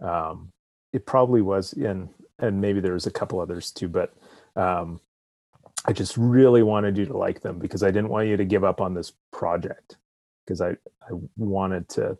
Um, 0.00 0.52
it 0.92 1.06
probably 1.06 1.42
was 1.42 1.72
in, 1.72 2.08
and 2.38 2.60
maybe 2.60 2.80
there 2.80 2.94
was 2.94 3.06
a 3.06 3.10
couple 3.10 3.40
others 3.40 3.70
too, 3.70 3.88
but 3.88 4.14
um, 4.56 5.00
I 5.84 5.92
just 5.92 6.16
really 6.16 6.62
wanted 6.62 6.96
you 6.96 7.06
to 7.06 7.16
like 7.16 7.40
them 7.40 7.58
because 7.58 7.82
I 7.82 7.90
didn't 7.90 8.08
want 8.10 8.28
you 8.28 8.36
to 8.36 8.44
give 8.44 8.64
up 8.64 8.80
on 8.80 8.94
this 8.94 9.12
project 9.32 9.96
because 10.44 10.60
I, 10.60 10.70
I 10.70 11.12
wanted 11.36 11.88
to, 11.90 12.16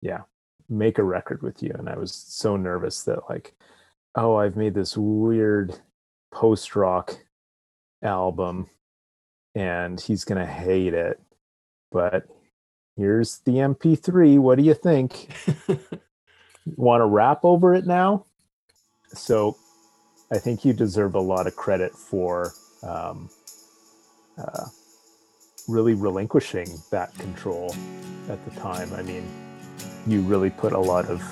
yeah, 0.00 0.20
make 0.68 0.98
a 0.98 1.02
record 1.04 1.42
with 1.42 1.62
you. 1.62 1.74
And 1.78 1.88
I 1.88 1.96
was 1.96 2.12
so 2.12 2.56
nervous 2.56 3.02
that 3.04 3.28
like, 3.28 3.54
oh, 4.14 4.36
I've 4.36 4.56
made 4.56 4.74
this 4.74 4.96
weird 4.96 5.78
post 6.30 6.76
rock 6.76 7.18
album 8.02 8.68
and 9.54 10.00
he's 10.00 10.24
going 10.24 10.38
to 10.38 10.50
hate 10.50 10.94
it. 10.94 11.20
But 11.90 12.26
here's 12.96 13.38
the 13.40 13.52
MP3. 13.52 14.38
What 14.38 14.58
do 14.58 14.64
you 14.64 14.74
think? 14.74 15.28
Want 16.76 17.00
to 17.00 17.06
rap 17.06 17.40
over 17.44 17.74
it 17.74 17.86
now? 17.86 18.26
So 19.08 19.56
I 20.30 20.38
think 20.38 20.64
you 20.64 20.72
deserve 20.72 21.14
a 21.14 21.20
lot 21.20 21.46
of 21.46 21.56
credit 21.56 21.92
for 21.92 22.52
um, 22.82 23.28
uh, 24.38 24.66
really 25.66 25.94
relinquishing 25.94 26.68
that 26.90 27.12
control 27.14 27.74
at 28.28 28.44
the 28.44 28.60
time. 28.60 28.92
I 28.94 29.02
mean, 29.02 29.28
you 30.06 30.20
really 30.22 30.50
put 30.50 30.72
a 30.72 30.78
lot 30.78 31.06
of 31.06 31.22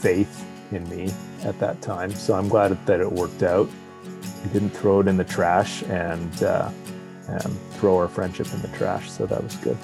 faith 0.00 0.44
in 0.72 0.88
me 0.88 1.12
at 1.44 1.58
that 1.60 1.80
time. 1.80 2.12
So 2.12 2.34
I'm 2.34 2.48
glad 2.48 2.76
that 2.86 3.00
it 3.00 3.10
worked 3.10 3.42
out. 3.42 3.68
We 4.44 4.50
didn't 4.50 4.70
throw 4.70 5.00
it 5.00 5.08
in 5.08 5.16
the 5.16 5.24
trash 5.24 5.82
and, 5.84 6.42
uh, 6.42 6.70
and 7.26 7.58
throw 7.72 7.96
our 7.96 8.08
friendship 8.08 8.52
in 8.52 8.62
the 8.62 8.68
trash. 8.68 9.10
So 9.10 9.26
that 9.26 9.42
was 9.42 9.56
good. 9.56 9.76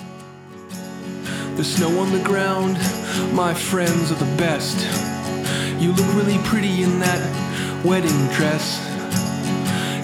The 1.56 1.64
snow 1.64 2.00
on 2.00 2.12
the 2.12 2.22
ground, 2.24 2.78
my 3.32 3.54
friends 3.54 4.10
are 4.10 4.16
the 4.16 4.36
best. 4.36 4.76
You 5.80 5.92
look 5.92 6.14
really 6.14 6.38
pretty 6.44 6.82
in 6.82 6.98
that 7.00 7.84
wedding 7.84 8.26
dress. 8.34 8.80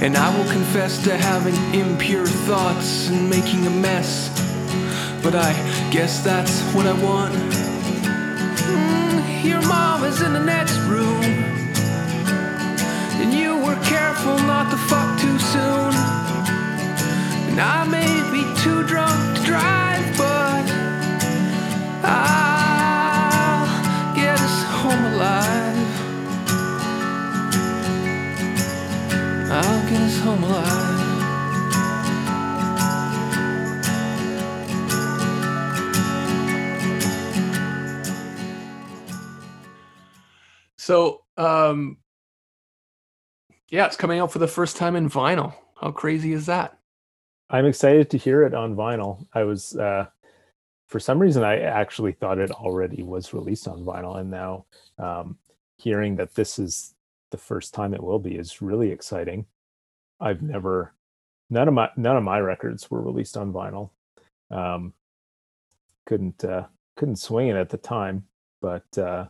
And 0.03 0.17
I 0.17 0.37
will 0.37 0.51
confess 0.51 1.03
to 1.05 1.17
having 1.17 1.55
impure 1.75 2.27
thoughts 2.27 3.09
and 3.09 3.29
making 3.29 3.67
a 3.67 3.71
mess. 3.71 4.29
But 5.23 5.35
I 5.35 5.53
guess 5.91 6.23
that's 6.23 6.61
what 6.73 6.87
I 6.87 6.93
want. 7.03 7.35
Mm, 8.65 9.45
your 9.45 9.61
mom 9.63 10.05
is 10.05 10.23
in 10.23 10.33
the 10.33 10.45
next 10.45 10.79
room. 10.89 11.40
Careful 14.23 14.47
not 14.47 14.71
to 14.71 14.77
fuck 14.77 15.19
too 15.19 15.39
soon. 15.39 15.95
And 17.49 17.59
I 17.59 17.87
may 17.89 18.31
be 18.31 18.43
too 18.61 18.87
drunk 18.87 19.39
to 19.39 19.43
drive, 19.47 20.19
but 20.19 20.71
I'll 22.05 23.65
get 24.15 24.39
us 24.39 24.63
home 24.83 25.05
alive. 25.15 25.91
I'll 29.51 29.89
get 29.89 30.03
us 30.03 30.19
home 30.19 30.45
alive. 30.45 30.99
So, 40.77 41.23
um, 41.39 41.97
yeah, 43.71 43.87
it's 43.87 43.97
coming 43.97 44.19
out 44.19 44.33
for 44.33 44.41
the 44.41 44.49
first 44.49 44.77
time 44.77 44.97
in 44.97 45.09
vinyl. 45.09 45.55
How 45.81 45.93
crazy 45.93 46.33
is 46.33 46.47
that? 46.47 46.77
I'm 47.49 47.67
excited 47.67 48.11
to 48.11 48.19
hear 48.19 48.43
it 48.43 48.55
on 48.55 48.77
vinyl. 48.77 49.27
I 49.33 49.45
was, 49.45 49.77
uh, 49.77 50.07
for 50.89 51.01
some 51.01 51.19
reason, 51.19 51.43
I 51.43 51.61
actually 51.61 52.13
thought 52.13 52.39
it 52.39 52.51
already 52.51 53.03
was 53.03 53.33
released 53.33 53.67
on 53.67 53.85
vinyl, 53.85 54.19
and 54.19 54.31
now 54.31 54.67
um, 54.99 55.39
hearing 55.79 56.17
that 56.17 56.35
this 56.35 56.59
is 56.59 56.95
the 57.31 57.39
first 57.39 57.73
time 57.73 57.95
it 57.95 58.03
will 58.03 58.19
be 58.19 58.37
is 58.37 58.61
really 58.61 58.91
exciting. 58.91 59.47
I've 60.21 60.43
never, 60.43 60.95
none 61.49 61.69
of 61.69 61.75
my 61.75 61.91
none 61.97 62.17
of 62.17 62.23
my 62.23 62.41
records 62.41 62.91
were 62.91 63.01
released 63.01 63.37
on 63.37 63.53
vinyl. 63.53 63.91
Um, 64.51 64.93
couldn't 66.07 66.45
uh, 66.45 66.67
couldn't 66.97 67.17
swing 67.17 67.49
it 67.49 67.57
at 67.57 67.71
the 67.71 67.79
time, 67.79 68.27
but 68.61 68.99
uh, 68.99 69.27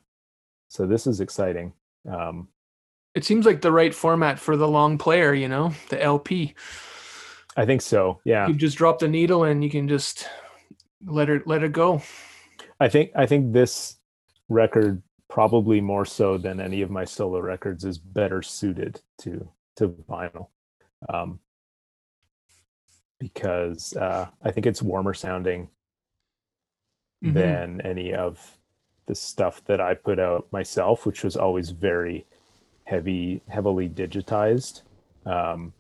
so 0.68 0.87
this 0.87 1.07
is 1.07 1.20
exciting. 1.20 1.72
Um, 2.11 2.48
it 3.14 3.25
seems 3.25 3.46
like 3.46 3.61
the 3.61 3.73
right 3.73 3.94
format 3.94 4.38
for 4.38 4.57
the 4.57 4.68
long 4.68 4.99
player, 4.99 5.35
you 5.35 5.49
know, 5.49 5.73
the 5.88 6.03
LP. 6.03 6.55
I 7.57 7.66
think 7.66 7.83
so. 7.83 8.20
Yeah. 8.25 8.46
You 8.46 8.55
just 8.55 8.79
drop 8.79 9.01
the 9.01 9.09
needle 9.09 9.44
and 9.44 9.64
you 9.64 9.70
can 9.70 9.88
just 9.88 10.29
let 11.05 11.29
it 11.29 11.46
let 11.46 11.62
it 11.62 11.73
go. 11.73 12.03
I 12.79 12.88
think 12.88 13.11
I 13.16 13.27
think 13.27 13.53
this 13.53 13.96
record 14.49 15.03
probably 15.29 15.81
more 15.81 16.05
so 16.05 16.38
than 16.38 16.61
any 16.61 16.83
of 16.83 16.90
my 16.90 17.05
solo 17.05 17.40
records 17.40 17.85
is 17.85 17.99
better 17.99 18.42
suited 18.42 19.01
to 19.18 19.49
to 19.77 19.88
vinyl. 19.88 20.49
Um, 21.09 21.40
because 23.18 23.94
uh, 23.96 24.29
I 24.42 24.51
think 24.51 24.66
it's 24.66 24.83
warmer 24.83 25.14
sounding 25.14 25.68
mm-hmm. 27.23 27.35
than 27.35 27.81
any 27.83 28.14
of 28.14 28.59
the 29.07 29.14
stuff 29.14 29.62
that 29.66 29.81
I 29.81 29.94
put 29.94 30.18
out 30.18 30.49
myself, 30.53 31.05
which 31.05 31.23
was 31.23 31.37
always 31.37 31.70
very 31.70 32.27
heavy, 32.90 33.40
heavily 33.48 33.88
digitized, 33.88 34.83
um, 35.24 35.72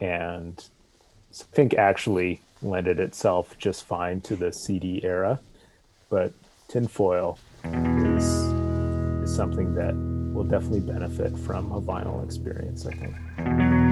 and 0.00 0.68
I 1.30 1.44
think 1.52 1.74
actually 1.74 2.40
lended 2.62 3.00
itself 3.00 3.58
just 3.58 3.84
fine 3.84 4.20
to 4.22 4.36
the 4.36 4.52
CD 4.52 5.00
era. 5.02 5.40
But 6.08 6.32
tinfoil 6.68 7.38
is 7.64 8.24
is 9.22 9.34
something 9.34 9.74
that 9.74 9.94
will 10.32 10.44
definitely 10.44 10.80
benefit 10.80 11.36
from 11.36 11.72
a 11.72 11.80
vinyl 11.80 12.24
experience. 12.24 12.86
I 12.86 12.94
think. 12.94 13.87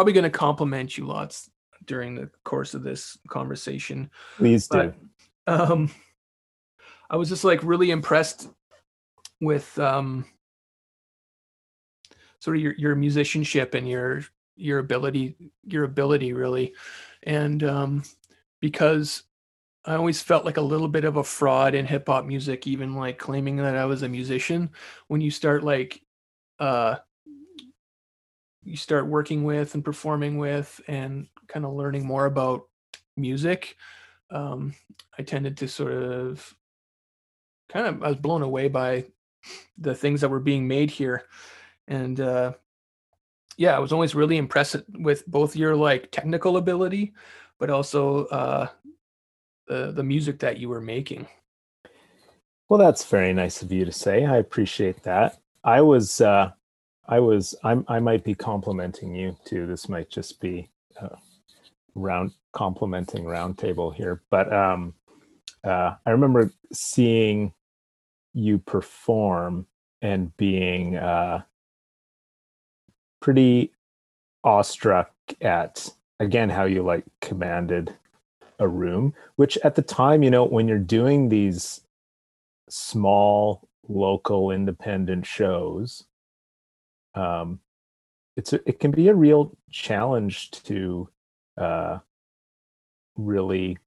Probably 0.00 0.14
going 0.14 0.24
to 0.24 0.30
compliment 0.30 0.96
you 0.96 1.04
lots 1.04 1.50
during 1.84 2.14
the 2.14 2.30
course 2.42 2.72
of 2.72 2.82
this 2.82 3.18
conversation. 3.28 4.10
Please 4.38 4.66
do. 4.66 4.94
But 5.44 5.60
um, 5.70 5.90
I 7.10 7.16
was 7.16 7.28
just 7.28 7.44
like 7.44 7.62
really 7.62 7.90
impressed 7.90 8.48
with 9.42 9.78
um, 9.78 10.24
sort 12.38 12.56
of 12.56 12.62
your, 12.62 12.74
your 12.78 12.94
musicianship 12.94 13.74
and 13.74 13.86
your 13.86 14.24
your 14.56 14.78
ability 14.78 15.36
your 15.66 15.84
ability 15.84 16.32
really, 16.32 16.72
and 17.24 17.62
um, 17.62 18.02
because 18.60 19.24
I 19.84 19.96
always 19.96 20.22
felt 20.22 20.46
like 20.46 20.56
a 20.56 20.62
little 20.62 20.88
bit 20.88 21.04
of 21.04 21.18
a 21.18 21.24
fraud 21.24 21.74
in 21.74 21.84
hip 21.84 22.06
hop 22.06 22.24
music, 22.24 22.66
even 22.66 22.94
like 22.94 23.18
claiming 23.18 23.56
that 23.56 23.76
I 23.76 23.84
was 23.84 24.02
a 24.02 24.08
musician. 24.08 24.70
When 25.08 25.20
you 25.20 25.30
start 25.30 25.62
like 25.62 26.00
uh, 26.58 26.96
you 28.62 28.76
start 28.76 29.06
working 29.06 29.44
with 29.44 29.74
and 29.74 29.84
performing 29.84 30.38
with 30.38 30.80
and 30.88 31.26
kind 31.48 31.64
of 31.64 31.72
learning 31.72 32.04
more 32.04 32.26
about 32.26 32.62
music 33.16 33.76
um, 34.30 34.74
i 35.18 35.22
tended 35.22 35.56
to 35.56 35.68
sort 35.68 35.92
of 35.92 36.54
kind 37.68 37.86
of 37.86 38.02
i 38.02 38.08
was 38.08 38.16
blown 38.16 38.42
away 38.42 38.68
by 38.68 39.04
the 39.78 39.94
things 39.94 40.20
that 40.20 40.28
were 40.28 40.40
being 40.40 40.68
made 40.68 40.90
here 40.90 41.24
and 41.88 42.20
uh, 42.20 42.52
yeah 43.56 43.76
i 43.76 43.78
was 43.78 43.92
always 43.92 44.14
really 44.14 44.36
impressed 44.36 44.76
with 44.98 45.26
both 45.26 45.56
your 45.56 45.74
like 45.74 46.10
technical 46.10 46.56
ability 46.56 47.12
but 47.58 47.70
also 47.70 48.26
uh, 48.26 48.68
the 49.66 49.92
the 49.92 50.02
music 50.02 50.38
that 50.38 50.58
you 50.58 50.68
were 50.68 50.80
making 50.80 51.26
Well, 52.70 52.78
that's 52.78 53.04
very 53.04 53.32
nice 53.32 53.62
of 53.62 53.72
you 53.72 53.84
to 53.84 53.90
say. 53.90 54.24
I 54.24 54.36
appreciate 54.36 55.02
that. 55.02 55.40
I 55.64 55.80
was, 55.80 56.20
uh, 56.20 56.52
I 57.10 57.18
was, 57.18 57.56
I'm, 57.64 57.84
I 57.88 57.98
might 57.98 58.24
be 58.24 58.34
complimenting 58.34 59.14
you 59.14 59.36
too. 59.44 59.66
This 59.66 59.88
might 59.88 60.10
just 60.10 60.40
be 60.40 60.70
uh, 61.00 61.16
round 61.96 62.32
complimenting 62.52 63.24
roundtable 63.24 63.94
here, 63.94 64.22
but 64.30 64.52
um, 64.52 64.94
uh, 65.64 65.94
I 66.06 66.10
remember 66.10 66.52
seeing 66.72 67.52
you 68.32 68.58
perform 68.58 69.66
and 70.02 70.34
being 70.36 70.96
uh, 70.96 71.42
pretty 73.20 73.72
awestruck 74.44 75.12
at 75.42 75.90
again 76.18 76.48
how 76.48 76.64
you 76.64 76.82
like 76.82 77.04
commanded 77.20 77.94
a 78.58 78.66
room 78.66 79.12
which 79.36 79.58
at 79.64 79.74
the 79.74 79.82
time 79.82 80.22
you 80.22 80.30
know 80.30 80.44
when 80.44 80.66
you're 80.66 80.78
doing 80.78 81.28
these 81.28 81.82
small 82.70 83.68
local 83.88 84.50
independent 84.50 85.26
shows 85.26 86.04
um 87.14 87.60
it's 88.36 88.52
a, 88.52 88.68
it 88.68 88.80
can 88.80 88.90
be 88.90 89.08
a 89.08 89.14
real 89.14 89.56
challenge 89.70 90.50
to 90.50 91.08
uh 91.58 91.98
really 93.16 93.78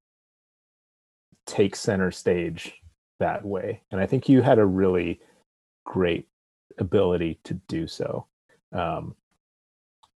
take 1.45 1.75
center 1.75 2.11
stage 2.11 2.73
that 3.19 3.45
way. 3.45 3.81
And 3.91 3.99
i 4.01 4.05
think 4.05 4.29
you 4.29 4.41
had 4.41 4.59
a 4.59 4.65
really 4.65 5.21
great 5.85 6.27
ability 6.77 7.39
to 7.43 7.53
do 7.67 7.87
so. 7.87 8.27
Um 8.71 9.15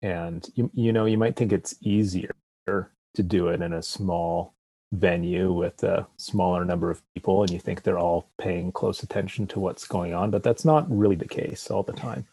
and 0.02 0.48
you 0.54 0.70
you 0.74 0.92
know 0.92 1.06
you 1.06 1.18
might 1.18 1.36
think 1.36 1.52
it's 1.52 1.74
easier 1.80 2.34
to 2.66 3.22
do 3.22 3.48
it 3.48 3.60
in 3.62 3.72
a 3.72 3.82
small 3.82 4.54
venue 4.92 5.52
with 5.52 5.82
a 5.82 6.06
smaller 6.16 6.64
number 6.64 6.90
of 6.90 7.02
people 7.14 7.42
and 7.42 7.50
you 7.50 7.58
think 7.58 7.82
they're 7.82 7.98
all 7.98 8.30
paying 8.38 8.72
close 8.72 9.02
attention 9.02 9.46
to 9.46 9.60
what's 9.60 9.86
going 9.86 10.14
on 10.14 10.30
but 10.30 10.42
that's 10.42 10.64
not 10.64 10.88
really 10.88 11.16
the 11.16 11.28
case 11.28 11.70
all 11.70 11.82
the 11.82 11.92
time 11.92 12.26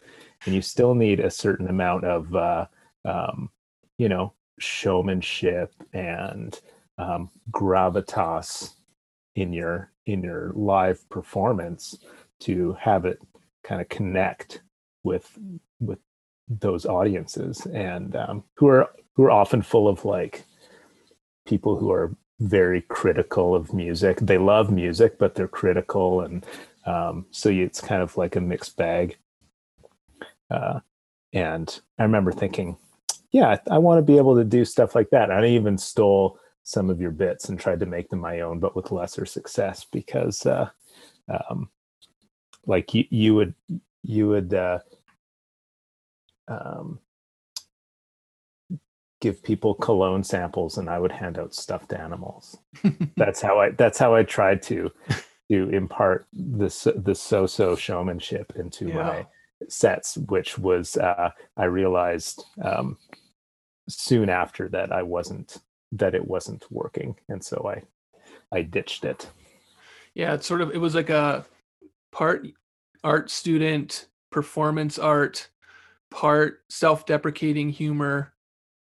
and 0.46 0.56
you 0.56 0.62
still 0.62 0.96
need 0.96 1.20
a 1.20 1.32
certain 1.32 1.68
amount 1.68 2.06
of 2.06 2.36
uh, 2.36 2.66
um, 3.06 3.50
you 3.98 4.10
know 4.10 4.34
showmanship 4.60 5.74
and 5.94 6.60
um, 6.98 7.30
gravitas 7.52 8.74
in 9.36 9.54
your 9.54 9.92
in 10.06 10.24
your 10.24 10.52
live 10.56 11.08
performance 11.10 11.98
to 12.40 12.74
have 12.80 13.06
it 13.06 13.20
kind 13.64 13.82
of 13.82 13.90
connect 13.90 14.62
with 15.04 15.38
with 15.80 16.00
those 16.48 16.86
audiences 16.86 17.66
and 17.68 18.16
um, 18.16 18.44
who 18.56 18.68
are 18.68 18.90
who 19.16 19.24
are 19.24 19.32
often 19.32 19.62
full 19.62 19.88
of 19.88 20.06
like 20.06 20.44
people 21.46 21.78
who 21.78 21.92
are 21.92 22.16
very 22.40 22.82
critical 22.82 23.56
of 23.56 23.74
music. 23.74 24.18
They 24.20 24.38
love 24.38 24.70
music, 24.72 25.18
but 25.18 25.36
they're 25.36 25.48
critical, 25.48 26.22
and 26.22 26.46
um, 26.86 27.26
so 27.32 27.50
it's 27.50 27.82
kind 27.82 28.02
of 28.02 28.18
like 28.18 28.36
a 28.36 28.42
mixed 28.42 28.76
bag. 28.78 29.18
Uh, 30.50 30.80
and 31.34 31.80
I 32.00 32.04
remember 32.04 32.32
thinking, 32.32 32.78
yeah, 33.32 33.58
I, 33.70 33.76
I 33.76 33.78
want 33.80 34.00
to 34.00 34.04
be 34.04 34.18
able 34.18 34.36
to 34.36 34.44
do 34.44 34.64
stuff 34.66 34.96
like 34.96 35.10
that. 35.10 35.32
I 35.32 35.46
even 35.48 35.78
stole 35.78 36.40
some 36.64 36.90
of 36.90 37.00
your 37.02 37.12
bits 37.12 37.50
and 37.50 37.60
tried 37.60 37.80
to 37.82 37.86
make 37.86 38.10
them 38.10 38.20
my 38.20 38.42
own, 38.42 38.60
but 38.60 38.76
with 38.76 38.92
lesser 38.92 39.26
success 39.26 39.86
because, 39.92 40.46
uh, 40.46 40.70
um, 41.30 41.70
like 42.66 42.94
you, 42.94 43.06
you 43.10 43.36
would, 43.36 43.54
you 44.04 44.28
would. 44.30 44.54
Uh, 44.54 44.80
um, 46.48 47.00
give 49.22 49.42
people 49.42 49.74
cologne 49.74 50.24
samples 50.24 50.78
and 50.78 50.88
I 50.90 51.00
would 51.00 51.12
hand 51.12 51.40
out 51.40 51.56
stuffed 51.56 51.94
animals. 51.94 52.58
that's 53.18 53.42
how 53.42 53.60
I 53.60 53.72
that's 53.72 53.98
how 53.98 54.14
I 54.14 54.22
tried 54.24 54.62
to 54.64 54.92
to 55.50 55.70
impart 55.70 56.28
this 56.32 56.88
the 56.96 57.16
so-so 57.16 57.76
showmanship 57.76 58.54
into 58.56 58.90
Yeah. 58.90 58.94
my 58.96 59.26
sets, 59.70 60.18
which 60.18 60.58
was 60.58 60.98
uh, 60.98 61.32
I 61.58 61.66
realized 61.66 62.44
um, 62.62 62.98
soon 63.88 64.30
after 64.30 64.68
that 64.70 64.92
I 64.92 65.04
wasn't 65.04 65.58
that 65.92 66.16
it 66.16 66.28
wasn't 66.28 66.66
working, 66.72 67.16
and 67.30 67.44
so 67.44 67.72
I 67.74 67.84
I 68.56 68.62
ditched 68.62 69.06
it. 69.06 69.30
Yeah, 70.14 70.34
it's 70.34 70.48
sort 70.48 70.62
of 70.62 70.72
it 70.72 70.78
was 70.78 70.96
like 70.96 71.10
a 71.10 71.46
part 72.12 72.48
art 73.04 73.30
student, 73.30 74.08
performance 74.32 74.98
art, 74.98 75.50
part 76.12 76.62
self-deprecating 76.70 77.70
humor, 77.70 78.34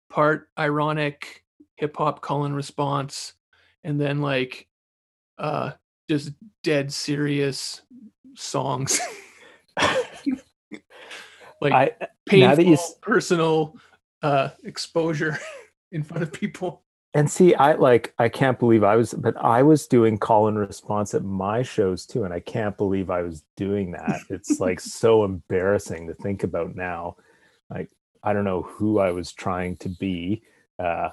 part 0.09 0.49
ironic 0.57 1.43
hip 1.75 1.95
hop 1.97 2.21
call 2.21 2.45
and 2.45 2.55
response, 2.55 3.33
and 3.83 3.99
then 3.99 4.21
like 4.21 4.67
uh 5.37 5.71
just 6.09 6.31
dead 6.63 6.91
serious 6.91 7.81
songs. 8.35 8.99
like 11.61 11.73
I 11.73 12.07
painful 12.25 12.55
that 12.55 12.65
you 12.65 12.77
personal 13.01 13.77
uh 14.21 14.49
exposure 14.63 15.37
in 15.91 16.03
front 16.03 16.23
of 16.23 16.31
people. 16.31 16.83
And 17.13 17.29
see, 17.29 17.55
I 17.55 17.73
like 17.73 18.13
I 18.19 18.29
can't 18.29 18.59
believe 18.59 18.83
I 18.83 18.95
was 18.95 19.13
but 19.13 19.35
I 19.37 19.63
was 19.63 19.87
doing 19.87 20.17
call 20.17 20.47
and 20.47 20.57
response 20.57 21.13
at 21.13 21.23
my 21.23 21.63
shows 21.63 22.05
too, 22.05 22.23
and 22.23 22.33
I 22.33 22.39
can't 22.39 22.77
believe 22.77 23.09
I 23.09 23.23
was 23.23 23.43
doing 23.57 23.91
that. 23.91 24.21
It's 24.29 24.59
like 24.59 24.79
so 24.79 25.25
embarrassing 25.25 26.07
to 26.07 26.13
think 26.13 26.43
about 26.43 26.75
now. 26.75 27.17
Like 27.69 27.89
I 28.23 28.33
don't 28.33 28.45
know 28.45 28.61
who 28.61 28.99
I 28.99 29.11
was 29.11 29.31
trying 29.31 29.77
to 29.77 29.89
be. 29.89 30.43
Uh 30.77 31.09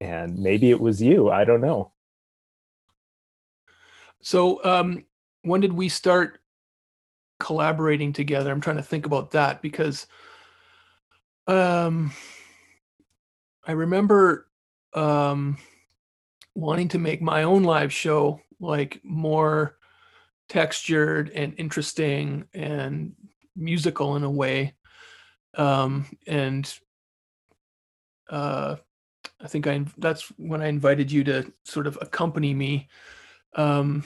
and 0.00 0.38
maybe 0.38 0.70
it 0.70 0.80
was 0.80 1.00
you. 1.00 1.30
I 1.30 1.44
don't 1.44 1.60
know. 1.60 1.92
So, 4.20 4.64
um, 4.64 5.04
when 5.42 5.60
did 5.60 5.72
we 5.72 5.88
start 5.88 6.40
collaborating 7.38 8.12
together? 8.12 8.50
I'm 8.50 8.60
trying 8.60 8.76
to 8.76 8.82
think 8.82 9.06
about 9.06 9.32
that 9.32 9.62
because 9.62 10.06
Um, 11.46 12.12
I 13.66 13.72
remember 13.72 14.48
um, 14.94 15.58
wanting 16.54 16.88
to 16.88 16.98
make 16.98 17.20
my 17.20 17.42
own 17.42 17.64
live 17.64 17.92
show 17.92 18.40
like 18.60 19.00
more 19.02 19.76
textured 20.48 21.30
and 21.34 21.54
interesting 21.58 22.46
and 22.54 23.14
musical 23.54 24.16
in 24.16 24.24
a 24.24 24.30
way. 24.30 24.74
Um, 25.54 26.06
and 26.26 26.72
uh, 28.30 28.76
I 29.40 29.48
think 29.48 29.66
I 29.66 29.84
that's 29.98 30.22
when 30.38 30.62
I 30.62 30.68
invited 30.68 31.12
you 31.12 31.24
to 31.24 31.52
sort 31.64 31.86
of 31.86 31.98
accompany 32.00 32.54
me. 32.54 32.88
Um, 33.54 34.04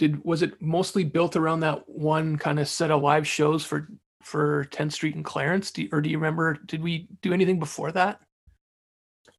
did 0.00 0.24
was 0.24 0.40
it 0.40 0.60
mostly 0.62 1.04
built 1.04 1.36
around 1.36 1.60
that 1.60 1.86
one 1.86 2.38
kind 2.38 2.58
of 2.58 2.66
set 2.66 2.90
of 2.90 3.02
live 3.02 3.28
shows 3.28 3.66
for 3.66 3.86
for 4.22 4.64
10th 4.70 4.92
Street 4.92 5.14
and 5.14 5.24
Clarence? 5.26 5.70
Do, 5.70 5.86
or 5.92 6.00
do 6.00 6.08
you 6.08 6.16
remember? 6.16 6.54
Did 6.64 6.82
we 6.82 7.06
do 7.20 7.34
anything 7.34 7.58
before 7.58 7.92
that? 7.92 8.22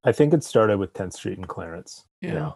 I 0.03 0.11
think 0.11 0.35
it 0.35 0.43
started 0.43 0.77
with 0.77 0.93
10th 0.93 1.13
Street 1.13 1.39
and 1.39 1.47
Clarence. 1.47 2.05
Yeah. 2.21 2.33
yeah. 2.33 2.51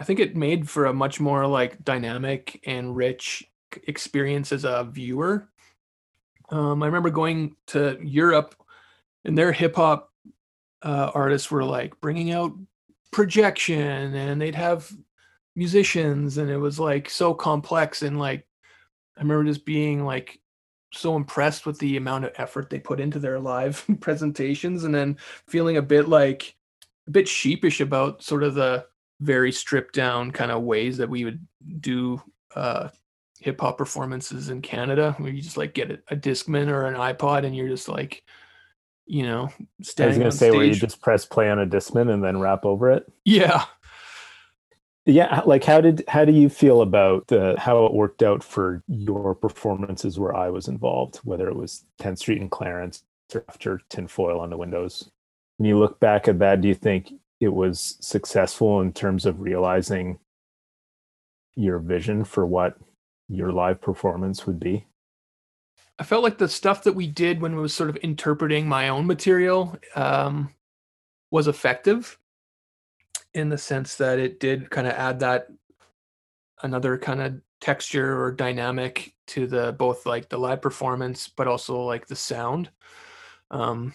I 0.00 0.02
think 0.02 0.18
it 0.18 0.34
made 0.34 0.68
for 0.68 0.86
a 0.86 0.92
much 0.92 1.20
more 1.20 1.46
like 1.46 1.84
dynamic 1.84 2.60
and 2.66 2.96
rich 2.96 3.44
experience 3.86 4.50
as 4.50 4.64
a 4.64 4.88
viewer. 4.90 5.48
Um, 6.50 6.82
I 6.82 6.86
remember 6.86 7.10
going 7.10 7.54
to 7.68 7.96
Europe 8.02 8.56
and 9.24 9.38
their 9.38 9.52
hip 9.52 9.76
hop 9.76 10.12
uh, 10.82 11.12
artists 11.14 11.48
were 11.48 11.64
like 11.64 12.00
bringing 12.00 12.32
out 12.32 12.52
projection 13.12 14.16
and 14.16 14.40
they'd 14.40 14.56
have 14.56 14.90
musicians 15.58 16.38
and 16.38 16.48
it 16.48 16.56
was 16.56 16.78
like 16.78 17.10
so 17.10 17.34
complex 17.34 18.02
and 18.02 18.18
like 18.18 18.46
I 19.16 19.22
remember 19.22 19.50
just 19.50 19.66
being 19.66 20.04
like 20.04 20.40
so 20.94 21.16
impressed 21.16 21.66
with 21.66 21.78
the 21.80 21.96
amount 21.96 22.24
of 22.24 22.32
effort 22.36 22.70
they 22.70 22.78
put 22.78 23.00
into 23.00 23.18
their 23.18 23.40
live 23.40 23.84
presentations 24.00 24.84
and 24.84 24.94
then 24.94 25.18
feeling 25.48 25.76
a 25.76 25.82
bit 25.82 26.08
like 26.08 26.54
a 27.08 27.10
bit 27.10 27.26
sheepish 27.26 27.80
about 27.80 28.22
sort 28.22 28.44
of 28.44 28.54
the 28.54 28.86
very 29.20 29.50
stripped 29.50 29.94
down 29.94 30.30
kind 30.30 30.52
of 30.52 30.62
ways 30.62 30.96
that 30.98 31.10
we 31.10 31.24
would 31.24 31.44
do 31.80 32.22
uh, 32.54 32.88
hip 33.40 33.60
hop 33.60 33.76
performances 33.76 34.50
in 34.50 34.62
Canada 34.62 35.16
where 35.18 35.32
you 35.32 35.42
just 35.42 35.56
like 35.56 35.74
get 35.74 35.90
a, 35.90 35.98
a 36.08 36.16
Discman 36.16 36.68
or 36.68 36.86
an 36.86 36.94
iPod 36.94 37.44
and 37.44 37.56
you're 37.56 37.68
just 37.68 37.88
like, 37.88 38.22
you 39.06 39.24
know, 39.24 39.48
standing. 39.82 40.04
I 40.04 40.06
was 40.06 40.18
going 40.18 40.30
to 40.30 40.36
say 40.36 40.48
stage. 40.48 40.56
where 40.56 40.66
you 40.66 40.74
just 40.74 41.00
press 41.00 41.24
play 41.24 41.50
on 41.50 41.58
a 41.58 41.66
Discman 41.66 42.12
and 42.12 42.22
then 42.22 42.38
rap 42.38 42.64
over 42.64 42.92
it. 42.92 43.10
Yeah. 43.24 43.64
Yeah, 45.08 45.40
like 45.46 45.64
how 45.64 45.80
did 45.80 46.04
how 46.06 46.26
do 46.26 46.32
you 46.32 46.50
feel 46.50 46.82
about 46.82 47.28
the 47.28 47.54
how 47.58 47.86
it 47.86 47.94
worked 47.94 48.22
out 48.22 48.44
for 48.44 48.82
your 48.88 49.34
performances 49.34 50.18
where 50.18 50.36
I 50.36 50.50
was 50.50 50.68
involved, 50.68 51.16
whether 51.24 51.48
it 51.48 51.56
was 51.56 51.86
10th 51.98 52.18
Street 52.18 52.42
and 52.42 52.50
Clarence 52.50 53.04
or 53.34 53.42
after 53.48 53.80
tinfoil 53.88 54.38
on 54.38 54.50
the 54.50 54.58
windows? 54.58 55.10
When 55.56 55.66
you 55.66 55.78
look 55.78 55.98
back 55.98 56.28
at 56.28 56.38
that, 56.40 56.60
do 56.60 56.68
you 56.68 56.74
think 56.74 57.14
it 57.40 57.48
was 57.48 57.96
successful 58.00 58.82
in 58.82 58.92
terms 58.92 59.24
of 59.24 59.40
realizing 59.40 60.18
your 61.56 61.78
vision 61.78 62.22
for 62.22 62.44
what 62.44 62.76
your 63.30 63.50
live 63.50 63.80
performance 63.80 64.46
would 64.46 64.60
be? 64.60 64.84
I 65.98 66.04
felt 66.04 66.22
like 66.22 66.36
the 66.36 66.48
stuff 66.48 66.84
that 66.84 66.94
we 66.94 67.06
did 67.06 67.40
when 67.40 67.56
we 67.56 67.62
was 67.62 67.72
sort 67.72 67.88
of 67.88 67.96
interpreting 68.02 68.68
my 68.68 68.90
own 68.90 69.06
material 69.06 69.78
um, 69.96 70.50
was 71.30 71.48
effective 71.48 72.18
in 73.38 73.48
the 73.48 73.58
sense 73.58 73.96
that 73.96 74.18
it 74.18 74.40
did 74.40 74.70
kind 74.70 74.86
of 74.86 74.94
add 74.94 75.20
that 75.20 75.48
another 76.62 76.98
kind 76.98 77.20
of 77.20 77.40
texture 77.60 78.20
or 78.22 78.32
dynamic 78.32 79.14
to 79.26 79.46
the 79.46 79.72
both 79.72 80.06
like 80.06 80.28
the 80.28 80.38
live 80.38 80.62
performance 80.62 81.28
but 81.28 81.48
also 81.48 81.80
like 81.82 82.06
the 82.06 82.16
sound. 82.16 82.70
Um 83.50 83.94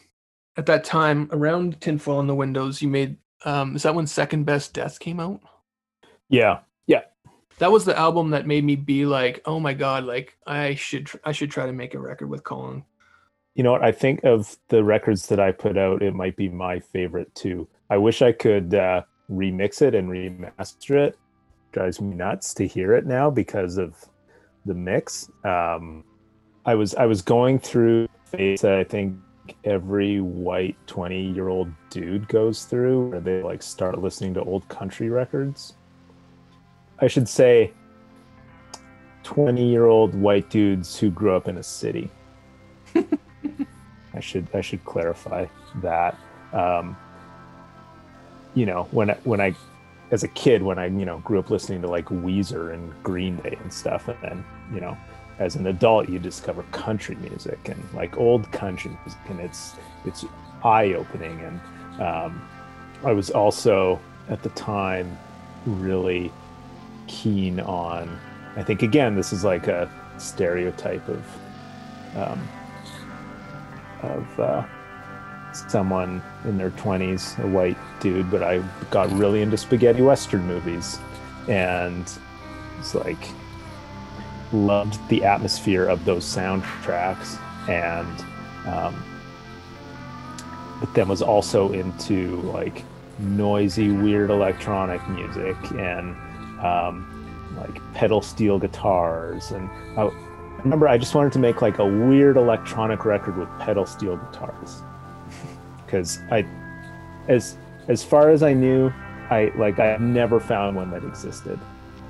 at 0.55 0.65
that 0.67 0.83
time 0.83 1.29
around 1.31 1.79
tinfoil 1.81 2.17
on 2.17 2.27
the 2.27 2.35
windows 2.35 2.81
you 2.81 2.87
made 2.87 3.17
um 3.45 3.75
is 3.75 3.83
that 3.83 3.95
when 3.95 4.07
second 4.07 4.45
best 4.45 4.73
death 4.73 4.99
came 4.99 5.19
out? 5.19 5.41
Yeah 6.29 6.59
yeah. 6.87 7.01
That 7.59 7.71
was 7.71 7.85
the 7.85 7.97
album 7.97 8.31
that 8.31 8.47
made 8.47 8.63
me 8.63 8.75
be 8.75 9.05
like 9.05 9.41
oh 9.45 9.59
my 9.59 9.73
god 9.73 10.03
like 10.05 10.37
i 10.45 10.75
should 10.75 11.09
i 11.23 11.31
should 11.31 11.51
try 11.51 11.65
to 11.65 11.73
make 11.73 11.93
a 11.93 11.99
record 11.99 12.29
with 12.29 12.43
colin 12.43 12.83
you 13.55 13.61
know 13.61 13.71
what? 13.71 13.83
I 13.83 13.91
think 13.91 14.23
of 14.23 14.57
the 14.69 14.83
records 14.83 15.27
that 15.27 15.39
i 15.39 15.51
put 15.51 15.77
out 15.77 16.01
it 16.01 16.13
might 16.13 16.35
be 16.35 16.49
my 16.49 16.79
favorite 16.79 17.33
too. 17.35 17.67
I 17.89 17.97
wish 17.97 18.21
i 18.21 18.31
could 18.31 18.73
uh 18.73 19.03
remix 19.31 19.81
it 19.81 19.95
and 19.95 20.09
remaster 20.09 20.95
it. 20.95 21.17
Drives 21.71 21.99
me 22.01 22.15
nuts 22.15 22.53
to 22.55 22.67
hear 22.67 22.93
it 22.93 23.05
now 23.05 23.29
because 23.29 23.77
of 23.77 23.95
the 24.65 24.73
mix. 24.73 25.29
Um 25.43 26.03
i 26.65 26.73
was 26.73 26.95
i 26.95 27.05
was 27.05 27.21
going 27.21 27.59
through 27.59 28.07
phase 28.23 28.61
that 28.61 28.75
i 28.75 28.85
think 28.85 29.17
every 29.63 30.21
white 30.21 30.75
20 30.87 31.31
year 31.31 31.47
old 31.47 31.71
dude 31.89 32.27
goes 32.27 32.65
through 32.65 33.09
where 33.09 33.19
they 33.19 33.41
like 33.41 33.61
start 33.61 33.99
listening 33.99 34.33
to 34.33 34.41
old 34.41 34.67
country 34.69 35.09
records. 35.09 35.73
I 36.99 37.07
should 37.07 37.27
say 37.27 37.73
20 39.23 39.65
year 39.65 39.85
old 39.85 40.15
white 40.15 40.49
dudes 40.49 40.97
who 40.97 41.09
grew 41.09 41.35
up 41.35 41.47
in 41.47 41.57
a 41.57 41.63
city. 41.63 42.09
I 44.15 44.19
should 44.19 44.47
i 44.53 44.61
should 44.61 44.83
clarify 44.85 45.45
that. 45.81 46.17
Um, 46.53 46.95
you 48.55 48.65
know 48.65 48.87
when 48.91 49.09
when 49.23 49.41
I 49.41 49.55
as 50.11 50.23
a 50.23 50.27
kid 50.29 50.61
when 50.61 50.77
I 50.77 50.85
you 50.85 51.05
know 51.05 51.19
grew 51.19 51.39
up 51.39 51.49
listening 51.49 51.81
to 51.81 51.87
like 51.87 52.05
Weezer 52.05 52.73
and 52.73 52.93
Green 53.03 53.37
Day 53.37 53.57
and 53.61 53.71
stuff, 53.71 54.07
and 54.07 54.17
then 54.21 54.45
you 54.73 54.81
know 54.81 54.97
as 55.39 55.55
an 55.55 55.65
adult 55.67 56.09
you 56.09 56.19
discover 56.19 56.63
country 56.71 57.15
music 57.15 57.59
and 57.67 57.83
like 57.93 58.17
old 58.17 58.51
country 58.51 58.91
music, 59.03 59.19
and 59.29 59.39
it's 59.39 59.75
it's 60.05 60.25
eye 60.63 60.93
opening. 60.93 61.39
And 61.41 62.01
um, 62.01 62.47
I 63.03 63.11
was 63.11 63.31
also 63.31 63.99
at 64.29 64.43
the 64.43 64.49
time 64.49 65.17
really 65.65 66.31
keen 67.07 67.59
on. 67.59 68.19
I 68.55 68.63
think 68.63 68.83
again 68.83 69.15
this 69.15 69.33
is 69.33 69.43
like 69.43 69.67
a 69.67 69.89
stereotype 70.17 71.07
of 71.07 71.25
um, 72.15 72.47
of 74.03 74.39
uh, 74.39 74.63
someone 75.55 76.21
in 76.45 76.57
their 76.57 76.71
20s, 76.71 77.41
a 77.43 77.47
white 77.47 77.77
dude, 77.99 78.29
but 78.29 78.43
I 78.43 78.63
got 78.91 79.11
really 79.11 79.41
into 79.41 79.57
spaghetti 79.57 80.01
western 80.01 80.45
movies. 80.47 80.99
And 81.47 82.09
it's 82.79 82.95
like 82.95 83.27
loved 84.51 84.99
the 85.09 85.23
atmosphere 85.23 85.85
of 85.85 86.05
those 86.05 86.25
soundtracks. 86.25 87.39
And 87.69 88.25
um, 88.67 89.03
but 90.79 90.93
then 90.93 91.07
was 91.07 91.21
also 91.21 91.71
into 91.71 92.41
like 92.41 92.83
noisy 93.19 93.91
weird 93.91 94.29
electronic 94.29 95.07
music 95.09 95.55
and 95.77 96.15
um, 96.61 97.07
like 97.57 97.79
pedal 97.93 98.21
steel 98.21 98.59
guitars. 98.59 99.51
And 99.51 99.69
I, 99.97 100.03
I 100.03 100.61
remember 100.63 100.87
I 100.87 100.97
just 100.97 101.15
wanted 101.15 101.33
to 101.33 101.39
make 101.39 101.61
like 101.61 101.79
a 101.79 101.85
weird 101.85 102.37
electronic 102.37 103.05
record 103.05 103.37
with 103.37 103.49
pedal 103.59 103.85
steel 103.85 104.17
guitars 104.17 104.81
because 105.93 106.21
I, 106.31 106.43
as 107.27 107.55
as 107.87 108.03
far 108.03 108.31
as 108.31 108.41
I 108.41 108.51
knew, 108.53 108.91
I 109.29 109.51
like 109.55 109.77
I 109.77 109.95
never 109.97 110.39
found 110.39 110.75
one 110.75 110.89
that 110.89 111.03
existed. 111.03 111.59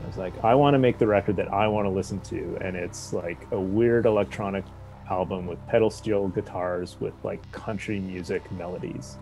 I 0.01 0.07
was 0.07 0.17
like, 0.17 0.41
I 0.41 0.55
want 0.55 0.73
to 0.73 0.79
make 0.79 0.97
the 0.97 1.07
record 1.07 1.35
that 1.35 1.51
I 1.51 1.67
want 1.67 1.85
to 1.85 1.89
listen 1.89 2.21
to, 2.21 2.57
and 2.61 2.77
it's 2.77 3.11
like 3.11 3.45
a 3.51 3.59
weird 3.59 4.05
electronic 4.05 4.63
album 5.09 5.47
with 5.47 5.59
pedal 5.67 5.89
steel 5.89 6.29
guitars 6.29 6.95
with 7.01 7.13
like 7.23 7.51
country 7.51 7.99
music 7.99 8.49
melodies. 8.53 9.17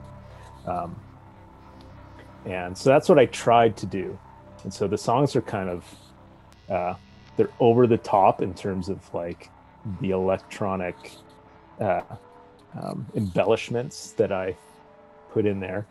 Um, 0.67 0.95
and 2.45 2.77
so 2.77 2.91
that's 2.91 3.09
what 3.09 3.17
I 3.17 3.25
tried 3.25 3.75
to 3.77 3.87
do. 3.87 4.17
And 4.63 4.71
so 4.71 4.87
the 4.87 4.97
songs 4.97 5.35
are 5.35 5.41
kind 5.41 5.69
of 5.69 5.95
uh, 6.69 6.93
they're 7.35 7.49
over 7.59 7.87
the 7.87 7.97
top 7.97 8.43
in 8.43 8.53
terms 8.53 8.89
of 8.89 9.11
like 9.11 9.49
the 10.01 10.11
electronic 10.11 10.95
uh, 11.79 12.01
um, 12.79 13.05
embellishments 13.15 14.11
that 14.13 14.31
I 14.31 14.55
put 15.31 15.45
in 15.45 15.59
there. 15.59 15.85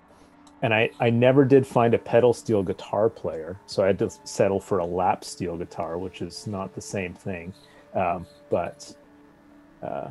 And 0.63 0.75
I, 0.75 0.91
I 1.01 1.09
never 1.09 1.45
did 1.45 1.67
find 1.67 1.95
a 1.95 1.99
pedal 1.99 2.35
steel 2.35 2.63
guitar 2.63 3.09
player, 3.09 3.59
so 3.65 3.83
I 3.83 3.87
had 3.87 3.99
to 4.01 4.11
settle 4.25 4.61
for 4.61 4.79
a 4.79 4.85
lap 4.85 5.25
steel 5.25 5.57
guitar, 5.57 5.97
which 5.97 6.21
is 6.21 6.47
not 6.47 6.75
the 6.75 6.83
same 6.83 7.15
thing, 7.15 7.55
um, 7.95 8.27
but 8.51 8.95
uh, 9.83 10.11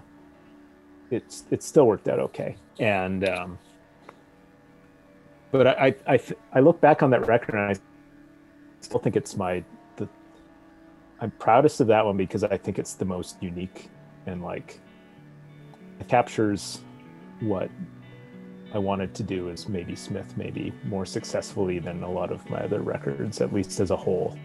it's 1.12 1.44
it 1.52 1.62
still 1.62 1.86
worked 1.86 2.08
out 2.08 2.20
okay. 2.20 2.56
And 2.80 3.30
um, 3.30 3.60
but 5.52 5.68
I 5.68 5.96
I 6.08 6.14
I, 6.14 6.20
I 6.54 6.60
look 6.62 6.82
back 6.82 7.04
on 7.04 7.12
that 7.12 7.28
record 7.28 7.54
and 7.54 7.64
I 7.64 7.76
still 8.82 9.00
think 9.00 9.16
it's 9.16 9.36
my 9.38 9.64
the 9.98 10.08
I'm 11.22 11.30
proudest 11.32 11.80
of 11.80 11.88
that 11.88 12.04
one 12.04 12.18
because 12.18 12.44
I 12.44 12.58
think 12.58 12.80
it's 12.80 12.96
the 12.96 13.06
most 13.06 13.38
unique 13.42 13.90
and 14.26 14.42
like 14.42 14.80
captures 16.08 16.80
what 17.40 17.70
I 18.74 18.78
wanted 18.78 19.16
to 19.16 19.24
do 19.24 19.50
as 19.50 19.68
maybe 19.68 19.96
Smith, 19.96 20.38
maybe 20.38 20.74
more 20.86 21.06
successfully 21.06 21.80
than 21.80 22.04
a 22.04 22.12
lot 22.12 22.32
of 22.32 22.48
my 22.50 22.60
other 22.60 22.82
records, 22.82 23.42
at 23.42 23.54
least 23.54 23.80
as 23.80 23.92
a 23.92 23.96
whole. 23.96 24.38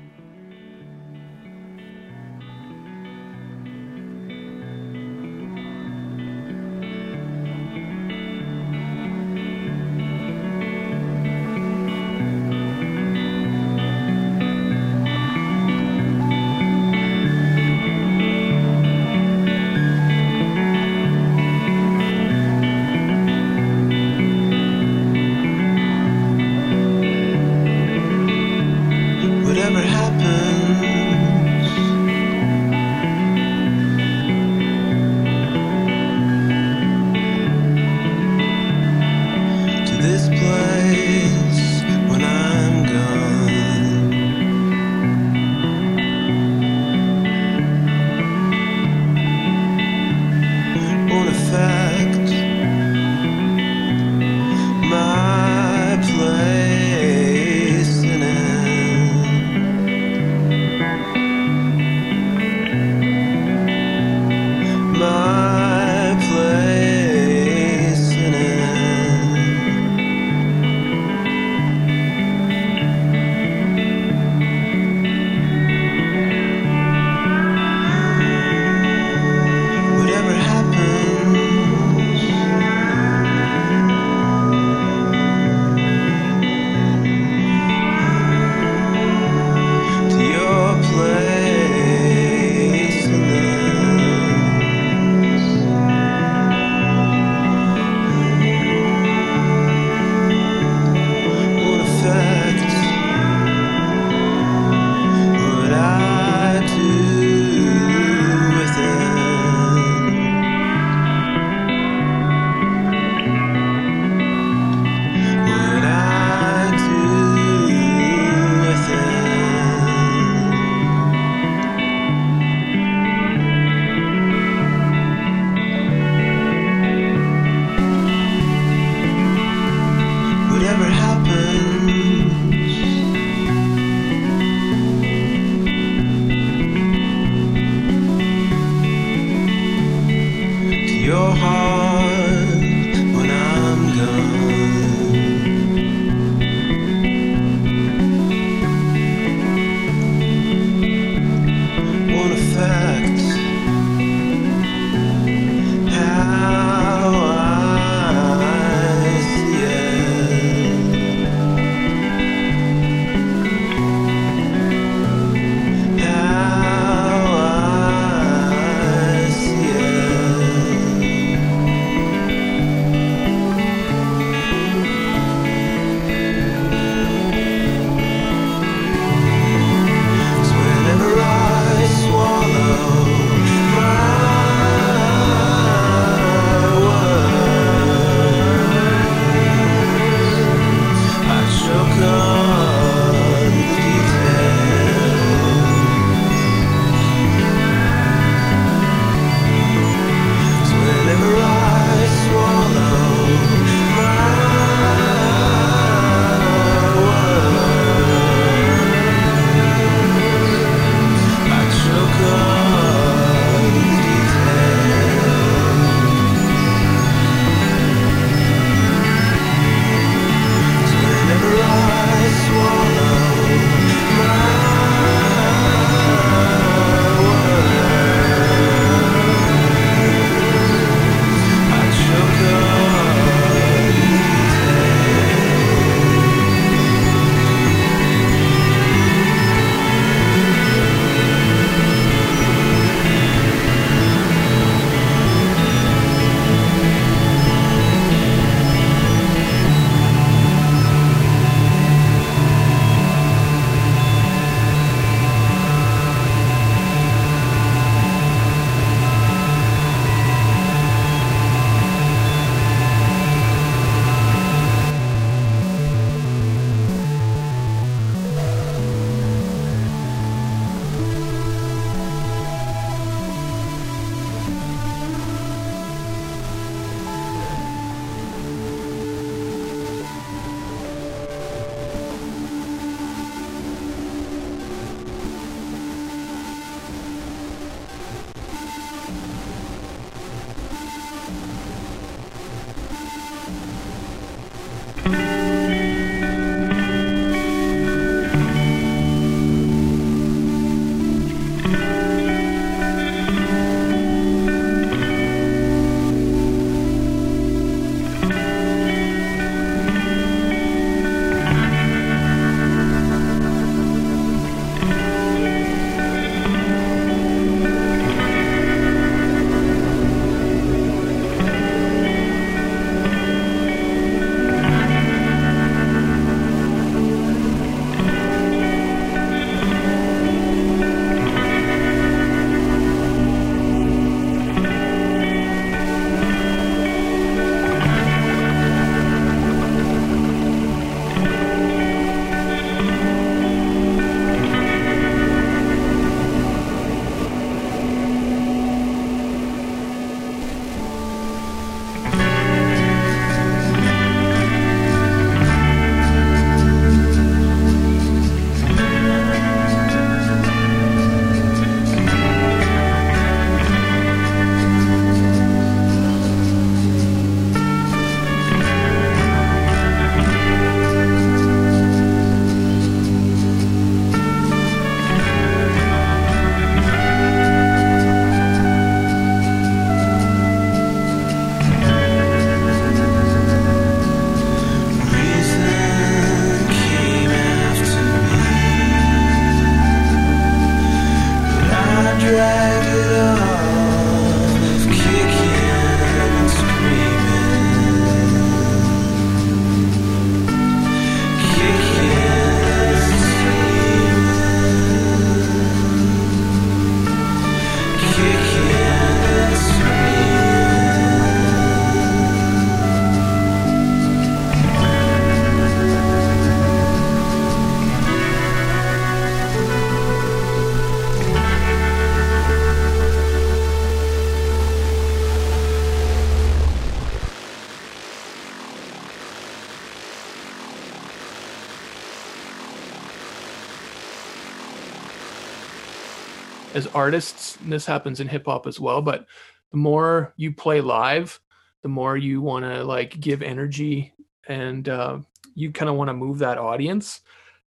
Artists, 436.94 437.58
this 437.62 437.86
happens 437.86 438.20
in 438.20 438.28
hip 438.28 438.46
hop 438.46 438.66
as 438.66 438.80
well, 438.80 439.02
but 439.02 439.26
the 439.70 439.76
more 439.76 440.32
you 440.36 440.52
play 440.52 440.80
live, 440.80 441.40
the 441.82 441.88
more 441.88 442.16
you 442.16 442.40
want 442.40 442.64
to 442.64 442.84
like 442.84 443.18
give 443.20 443.42
energy 443.42 444.14
and 444.46 444.88
uh, 444.88 445.18
you 445.54 445.72
kind 445.72 445.88
of 445.88 445.96
want 445.96 446.08
to 446.08 446.14
move 446.14 446.38
that 446.38 446.58
audience. 446.58 447.20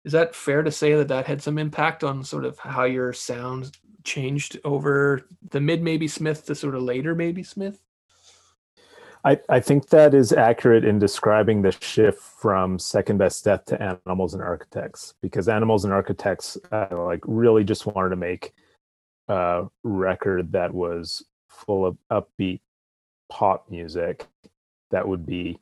Is 0.03 0.13
that 0.13 0.35
fair 0.35 0.63
to 0.63 0.71
say 0.71 0.95
that 0.95 1.09
that 1.09 1.27
had 1.27 1.41
some 1.41 1.57
impact 1.57 2.03
on 2.03 2.23
sort 2.23 2.45
of 2.45 2.57
how 2.59 2.85
your 2.85 3.11
sound 3.13 3.77
changed 4.03 4.57
over 4.63 5.27
the 5.49 5.59
mid 5.59 5.81
maybe 5.81 6.07
Smith 6.07 6.45
to 6.45 6.55
sort 6.55 6.75
of 6.75 6.81
later 6.81 7.13
maybe 7.13 7.43
Smith? 7.43 7.79
I, 9.25 9.39
I 9.49 9.59
think 9.59 9.89
that 9.89 10.13
is 10.13 10.31
accurate 10.31 10.85
in 10.85 10.99
describing 10.99 11.61
the 11.61 11.71
shift 11.71 12.21
from 12.21 12.79
second 12.79 13.17
best 13.17 13.43
death 13.43 13.65
to 13.65 13.99
animals 14.05 14.33
and 14.33 14.41
architects 14.41 15.15
because 15.21 15.49
animals 15.49 15.83
and 15.83 15.93
architects 15.93 16.57
uh, 16.71 16.87
like 16.91 17.19
really 17.25 17.65
just 17.65 17.85
wanted 17.85 18.09
to 18.09 18.15
make 18.15 18.53
a 19.27 19.65
record 19.83 20.51
that 20.51 20.73
was 20.73 21.23
full 21.49 21.85
of 21.85 21.97
upbeat 22.11 22.61
pop 23.29 23.69
music 23.69 24.25
that 24.91 25.07
would 25.07 25.25
be 25.25 25.59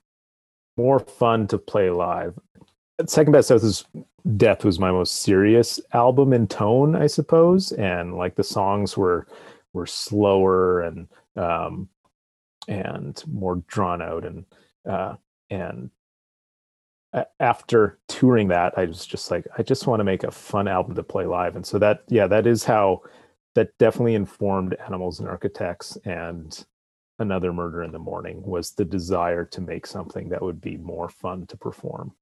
more 0.78 1.00
fun 1.00 1.48
to 1.48 1.58
play 1.58 1.90
live. 1.90 2.38
Second 3.08 3.34
best 3.34 3.50
death 3.50 3.64
is 3.64 3.86
death 4.38 4.64
was 4.64 4.80
my 4.80 4.92
most 4.92 5.22
serious 5.22 5.80
album 5.94 6.34
in 6.34 6.48
tone 6.48 6.96
i 6.96 7.06
suppose 7.06 7.72
and 7.74 8.18
like 8.18 8.36
the 8.36 8.44
songs 8.44 8.98
were 8.98 9.28
were 9.74 9.86
slower 9.86 10.82
and 10.82 11.08
um 11.36 11.88
and 12.68 13.24
more 13.32 13.58
drawn 13.68 14.02
out 14.02 14.26
and 14.26 14.46
uh, 14.90 15.14
and 15.52 15.92
after 17.40 18.00
touring 18.08 18.48
that 18.48 18.76
i 18.78 18.86
was 18.86 19.06
just 19.06 19.30
like 19.30 19.46
i 19.58 19.64
just 19.64 19.86
want 19.86 20.00
to 20.00 20.04
make 20.04 20.24
a 20.24 20.32
fun 20.32 20.68
album 20.68 20.96
to 20.96 21.04
play 21.04 21.26
live. 21.26 21.56
And 21.56 21.66
so 21.66 21.78
that 21.80 22.04
yeah 22.08 22.28
that 22.28 22.48
is 22.48 22.64
how 22.64 23.04
that 23.56 23.78
definitely 23.80 24.16
informed 24.16 24.76
animals 24.86 25.20
and 25.20 25.28
architects 25.28 25.98
and 26.06 26.66
another 27.20 27.54
murder 27.54 27.84
in 27.84 27.92
the 27.92 28.00
morning 28.00 28.42
was 28.44 28.72
the 28.72 28.86
desire 28.86 29.46
to 29.46 29.62
make 29.62 29.88
something 29.88 30.30
that 30.30 30.42
would 30.42 30.62
be 30.62 30.78
more 30.78 31.10
fun 31.10 31.48
to 31.48 31.58
perform 31.58 32.14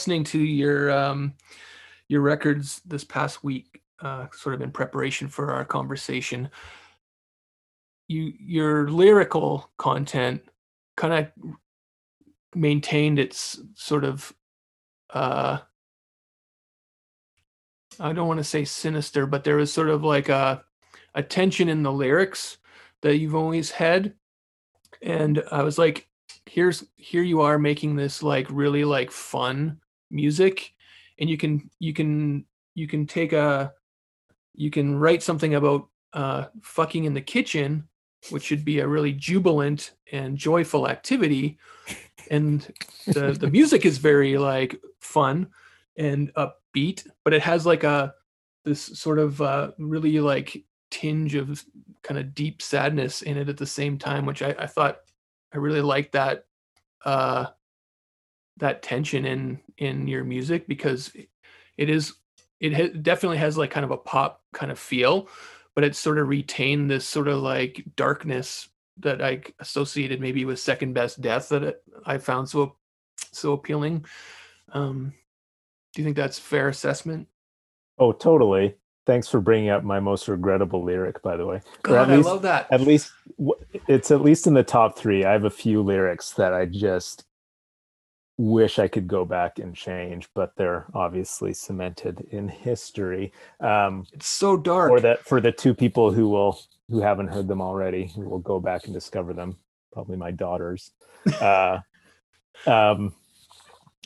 listening 0.00 0.24
to 0.24 0.38
your 0.38 0.90
um, 0.90 1.34
your 2.08 2.22
records 2.22 2.80
this 2.86 3.04
past 3.04 3.44
week, 3.44 3.82
uh, 4.00 4.28
sort 4.32 4.54
of 4.54 4.62
in 4.62 4.70
preparation 4.70 5.28
for 5.28 5.52
our 5.52 5.62
conversation, 5.62 6.48
you 8.08 8.32
your 8.40 8.88
lyrical 8.88 9.70
content 9.76 10.40
kind 10.96 11.12
of 11.12 11.54
maintained 12.54 13.18
its 13.18 13.60
sort 13.74 14.04
of 14.04 14.32
uh, 15.10 15.58
I 17.98 18.14
don't 18.14 18.26
want 18.26 18.38
to 18.38 18.44
say 18.44 18.64
sinister, 18.64 19.26
but 19.26 19.44
there 19.44 19.56
was 19.56 19.70
sort 19.70 19.90
of 19.90 20.02
like 20.02 20.30
a 20.30 20.64
a 21.14 21.22
tension 21.22 21.68
in 21.68 21.82
the 21.82 21.92
lyrics 21.92 22.56
that 23.02 23.18
you've 23.18 23.34
always 23.34 23.70
had. 23.70 24.14
And 25.02 25.42
I 25.52 25.62
was 25.62 25.76
like, 25.76 26.08
here's 26.46 26.86
here 26.96 27.22
you 27.22 27.42
are 27.42 27.58
making 27.58 27.96
this 27.96 28.22
like 28.22 28.46
really 28.48 28.84
like 28.84 29.10
fun 29.10 29.78
music 30.10 30.74
and 31.18 31.28
you 31.28 31.36
can 31.36 31.70
you 31.78 31.92
can 31.92 32.44
you 32.74 32.86
can 32.86 33.06
take 33.06 33.32
a 33.32 33.72
you 34.54 34.70
can 34.70 34.98
write 34.98 35.22
something 35.22 35.54
about 35.54 35.88
uh, 36.12 36.46
fucking 36.62 37.04
in 37.04 37.14
the 37.14 37.20
kitchen 37.20 37.86
which 38.28 38.44
should 38.44 38.64
be 38.64 38.80
a 38.80 38.86
really 38.86 39.12
jubilant 39.12 39.92
and 40.12 40.36
joyful 40.36 40.86
activity. 40.86 41.58
And 42.30 42.60
the 43.06 43.32
the 43.32 43.50
music 43.50 43.86
is 43.86 43.98
very 43.98 44.36
like 44.36 44.80
fun 45.00 45.48
and 45.96 46.32
upbeat 46.34 47.06
but 47.24 47.32
it 47.32 47.42
has 47.42 47.66
like 47.66 47.84
a 47.84 48.14
this 48.64 48.82
sort 48.98 49.18
of 49.18 49.40
uh, 49.40 49.70
really 49.78 50.20
like 50.20 50.64
tinge 50.90 51.34
of 51.34 51.64
kind 52.02 52.18
of 52.18 52.34
deep 52.34 52.62
sadness 52.62 53.22
in 53.22 53.36
it 53.36 53.48
at 53.48 53.56
the 53.56 53.66
same 53.66 53.98
time 53.98 54.26
which 54.26 54.42
i, 54.42 54.54
I 54.58 54.66
thought 54.66 54.98
i 55.54 55.58
really 55.58 55.82
liked 55.82 56.12
that 56.12 56.46
uh 57.04 57.46
that 58.60 58.82
tension 58.82 59.26
in 59.26 59.60
in 59.78 60.06
your 60.06 60.24
music 60.24 60.66
because 60.68 61.12
it 61.76 61.90
is 61.90 62.14
it 62.60 62.74
ha- 62.74 62.98
definitely 63.02 63.38
has 63.38 63.58
like 63.58 63.70
kind 63.70 63.84
of 63.84 63.90
a 63.90 63.96
pop 63.96 64.42
kind 64.52 64.70
of 64.70 64.78
feel 64.78 65.28
but 65.74 65.84
it 65.84 65.96
sort 65.96 66.18
of 66.18 66.28
retained 66.28 66.90
this 66.90 67.04
sort 67.04 67.28
of 67.28 67.40
like 67.40 67.84
darkness 67.96 68.68
that 68.98 69.22
i 69.22 69.40
associated 69.58 70.20
maybe 70.20 70.44
with 70.44 70.58
second 70.58 70.92
best 70.92 71.20
death 71.20 71.48
that 71.48 71.62
it, 71.62 71.82
i 72.06 72.18
found 72.18 72.48
so 72.48 72.76
so 73.32 73.52
appealing. 73.52 74.04
Um 74.72 75.14
do 75.92 76.02
you 76.02 76.04
think 76.04 76.16
that's 76.16 76.38
fair 76.38 76.68
assessment? 76.68 77.26
Oh 77.98 78.12
totally. 78.12 78.76
Thanks 79.06 79.28
for 79.28 79.40
bringing 79.40 79.70
up 79.70 79.82
my 79.82 79.98
most 79.98 80.28
regrettable 80.28 80.84
lyric 80.84 81.22
by 81.22 81.36
the 81.36 81.46
way. 81.46 81.60
God, 81.82 82.08
least, 82.10 82.28
i 82.28 82.30
love 82.30 82.42
that. 82.42 82.66
at 82.70 82.80
least 82.82 83.12
it's 83.88 84.10
at 84.10 84.22
least 84.22 84.46
in 84.46 84.54
the 84.54 84.62
top 84.62 84.96
three. 84.96 85.24
I 85.24 85.32
have 85.32 85.44
a 85.44 85.50
few 85.50 85.82
lyrics 85.82 86.32
that 86.32 86.52
i 86.52 86.66
just 86.66 87.24
wish 88.40 88.78
I 88.78 88.88
could 88.88 89.06
go 89.06 89.26
back 89.26 89.58
and 89.58 89.76
change, 89.76 90.30
but 90.34 90.56
they're 90.56 90.86
obviously 90.94 91.52
cemented 91.52 92.26
in 92.30 92.48
history. 92.48 93.32
Um, 93.60 94.06
it's 94.12 94.28
so 94.28 94.56
dark. 94.56 94.90
For 94.90 95.00
that, 95.00 95.24
for 95.26 95.40
the 95.42 95.52
two 95.52 95.74
people 95.74 96.10
who 96.10 96.28
will 96.28 96.58
who 96.88 97.02
haven't 97.02 97.28
heard 97.28 97.48
them 97.48 97.60
already, 97.60 98.06
who 98.06 98.22
will 98.22 98.38
go 98.38 98.58
back 98.58 98.84
and 98.84 98.94
discover 98.94 99.34
them, 99.34 99.58
probably 99.92 100.16
my 100.16 100.30
daughters. 100.30 100.92
uh, 101.40 101.78
um, 102.66 103.14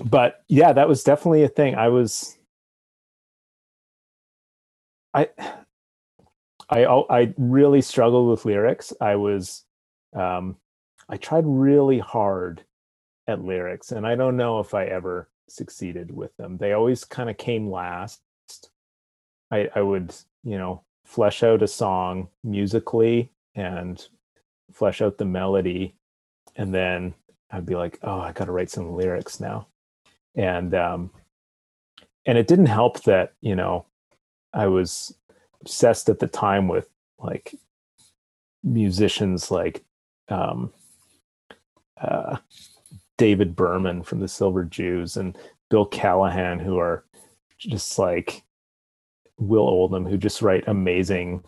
but 0.05 0.43
yeah, 0.49 0.72
that 0.72 0.89
was 0.89 1.05
definitely 1.05 1.45
a 1.45 1.49
thing. 1.49 1.76
I 1.76 1.89
was, 1.89 2.37
I, 5.14 5.28
I, 6.68 6.85
I 6.85 7.35
really 7.39 7.82
struggled 7.82 8.28
with 8.28 8.45
lyrics. 8.45 8.93
I 9.01 9.14
was, 9.14 9.64
um, 10.12 10.57
I 11.09 11.18
tried 11.18 11.45
really 11.47 12.01
hard 12.01 12.64
at 13.27 13.45
lyrics 13.45 13.93
and 13.93 14.07
i 14.07 14.14
don't 14.14 14.37
know 14.37 14.61
if 14.61 14.75
i 14.75 14.85
ever 14.85 15.29
succeeded 15.49 16.14
with 16.14 16.37
them. 16.37 16.57
They 16.57 16.72
always 16.72 17.05
kind 17.05 17.31
of 17.31 17.37
came 17.37 17.70
last. 17.70 18.20
I 19.51 19.70
i 19.75 19.83
would 19.83 20.14
you 20.43 20.59
know 20.59 20.83
flesh 21.05 21.43
out 21.43 21.62
a 21.62 21.68
song 21.68 22.29
musically 22.43 23.31
and 23.55 24.07
flesh 24.72 25.03
out 25.03 25.18
the 25.18 25.25
melody 25.25 25.95
and 26.57 26.75
then 26.75 27.14
i'd 27.51 27.66
be 27.66 27.77
like 27.77 27.99
oh 28.03 28.20
i 28.20 28.33
got 28.33 28.47
to 28.47 28.53
write 28.53 28.70
some 28.70 28.97
lyrics 28.97 29.41
now. 29.41 29.66
And 30.35 30.75
um 30.75 31.11
and 32.27 32.39
it 32.39 32.47
didn't 32.47 32.66
help 32.66 33.03
that 33.05 33.35
you 33.41 33.55
know 33.55 33.87
i 34.53 34.66
was 34.66 35.14
obsessed 35.61 36.09
at 36.09 36.18
the 36.18 36.27
time 36.27 36.68
with 36.68 36.89
like 37.18 37.55
musicians 38.62 39.51
like 39.51 39.85
um 40.31 40.72
uh 42.01 42.39
David 43.16 43.54
Berman 43.54 44.02
from 44.02 44.20
the 44.20 44.28
Silver 44.28 44.64
Jews 44.64 45.16
and 45.16 45.36
Bill 45.70 45.86
Callahan, 45.86 46.58
who 46.58 46.78
are 46.78 47.04
just 47.58 47.98
like 47.98 48.42
Will 49.38 49.68
Oldham, 49.68 50.04
who 50.04 50.16
just 50.16 50.42
write 50.42 50.64
amazing 50.66 51.42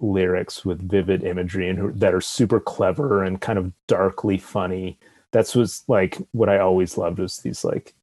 lyrics 0.00 0.64
with 0.64 0.88
vivid 0.88 1.22
imagery 1.24 1.68
and 1.68 1.78
who, 1.78 1.92
that 1.92 2.14
are 2.14 2.20
super 2.20 2.60
clever 2.60 3.22
and 3.22 3.40
kind 3.40 3.58
of 3.58 3.72
darkly 3.86 4.38
funny. 4.38 4.98
That's 5.32 5.54
was 5.54 5.84
like 5.88 6.18
what 6.32 6.48
I 6.48 6.58
always 6.58 6.96
loved 6.96 7.18
was 7.18 7.38
these 7.38 7.64
like 7.64 7.94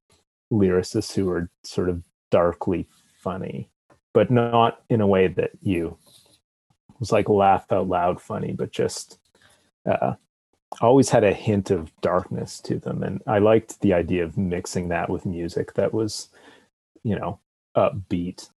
lyricists 0.52 1.14
who 1.14 1.30
are 1.30 1.50
sort 1.64 1.90
of 1.90 2.02
darkly 2.32 2.88
funny, 3.20 3.70
but 4.14 4.30
not 4.30 4.82
in 4.90 5.02
a 5.02 5.08
way 5.08 5.28
that 5.28 5.52
you 5.62 5.98
was 7.00 7.12
like 7.12 7.30
laugh 7.30 7.72
out 7.72 7.88
loud 7.88 8.22
funny, 8.22 8.54
but 8.54 8.72
just 8.72 9.20
uh, 9.86 10.14
always 10.82 11.10
had 11.10 11.24
a 11.24 11.34
hint 11.34 11.72
of 11.72 11.92
darkness 12.02 12.60
to 12.62 12.80
them. 12.80 13.04
And 13.04 13.22
I 13.28 13.40
liked 13.40 13.82
the 13.82 13.94
idea 13.94 14.24
of 14.24 14.38
mixing 14.38 14.90
that 14.90 15.10
with 15.10 15.26
music 15.26 15.74
that 15.74 15.94
was, 15.94 16.30
you 17.04 17.18
know, 17.18 17.40
upbeat 17.76 18.50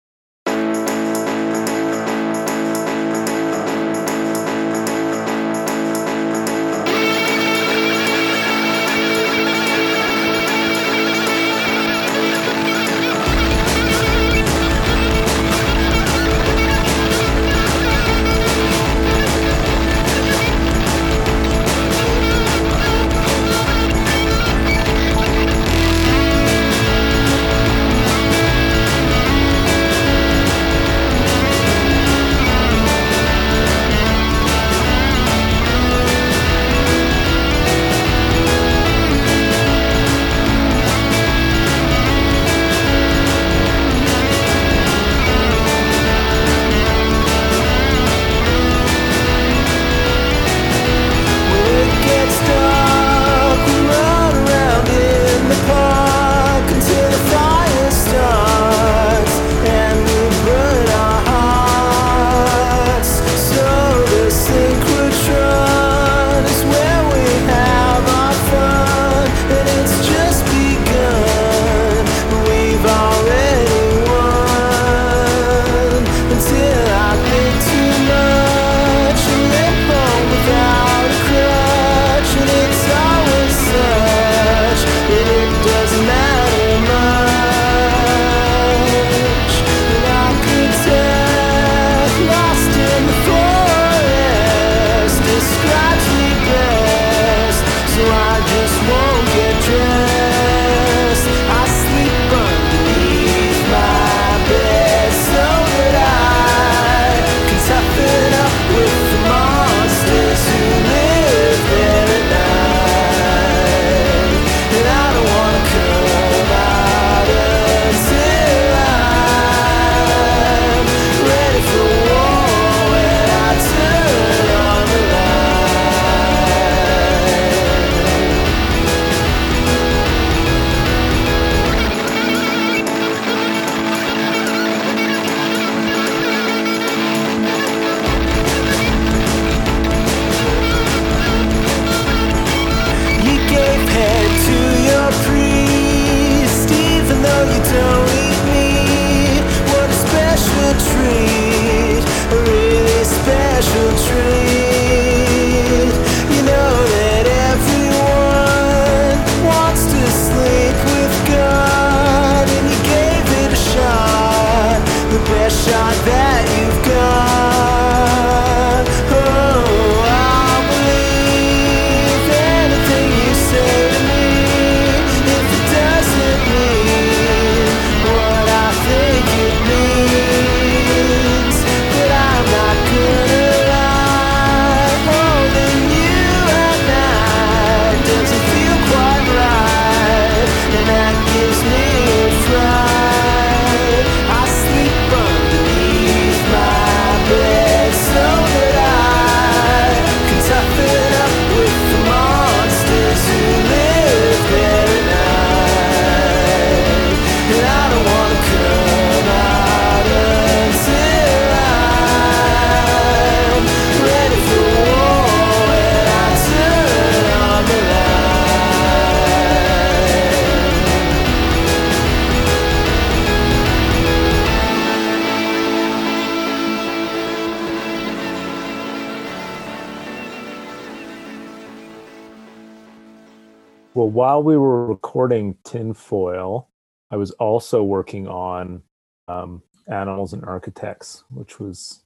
while 234.18 234.42
we 234.42 234.56
were 234.56 234.84
recording 234.84 235.56
Tinfoil, 235.62 236.68
I 237.08 237.14
was 237.14 237.30
also 237.30 237.84
working 237.84 238.26
on 238.26 238.82
um, 239.28 239.62
Animals 239.86 240.32
and 240.32 240.44
Architects, 240.44 241.22
which 241.30 241.60
was, 241.60 242.02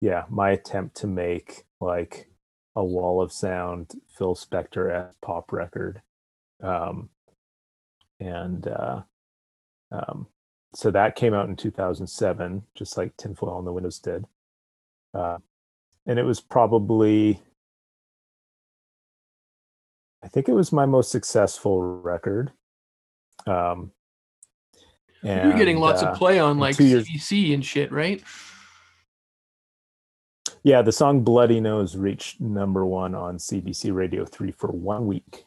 yeah, 0.00 0.26
my 0.28 0.50
attempt 0.50 0.98
to 0.98 1.08
make 1.08 1.64
like 1.80 2.30
a 2.76 2.84
wall 2.84 3.20
of 3.20 3.32
sound 3.32 3.94
Phil 4.16 4.36
Spector 4.36 5.10
pop 5.20 5.50
record. 5.50 6.02
Um, 6.62 7.08
and 8.20 8.68
uh, 8.68 9.00
um, 9.90 10.28
so 10.72 10.92
that 10.92 11.16
came 11.16 11.34
out 11.34 11.48
in 11.48 11.56
2007, 11.56 12.62
just 12.76 12.96
like 12.96 13.16
Tinfoil 13.16 13.50
on 13.50 13.64
the 13.64 13.72
Windows 13.72 13.98
did. 13.98 14.24
Uh, 15.12 15.38
and 16.06 16.20
it 16.20 16.24
was 16.24 16.38
probably 16.40 17.42
I 20.22 20.28
think 20.28 20.48
it 20.48 20.52
was 20.52 20.72
my 20.72 20.86
most 20.86 21.10
successful 21.10 22.00
record. 22.00 22.52
Um, 23.46 23.92
and, 25.22 25.48
You're 25.48 25.58
getting 25.58 25.78
lots 25.78 26.02
uh, 26.02 26.08
of 26.08 26.18
play 26.18 26.38
on 26.38 26.58
like 26.58 26.76
CBC 26.76 27.54
and 27.54 27.64
shit, 27.64 27.90
right? 27.92 28.22
yeah, 30.62 30.82
the 30.82 30.92
song 30.92 31.22
"Bloody 31.22 31.60
Nose" 31.60 31.96
reached 31.96 32.40
number 32.40 32.84
one 32.84 33.14
on 33.14 33.38
CBC 33.38 33.94
Radio 33.94 34.24
Three 34.24 34.50
for 34.50 34.68
one 34.68 35.06
week. 35.06 35.44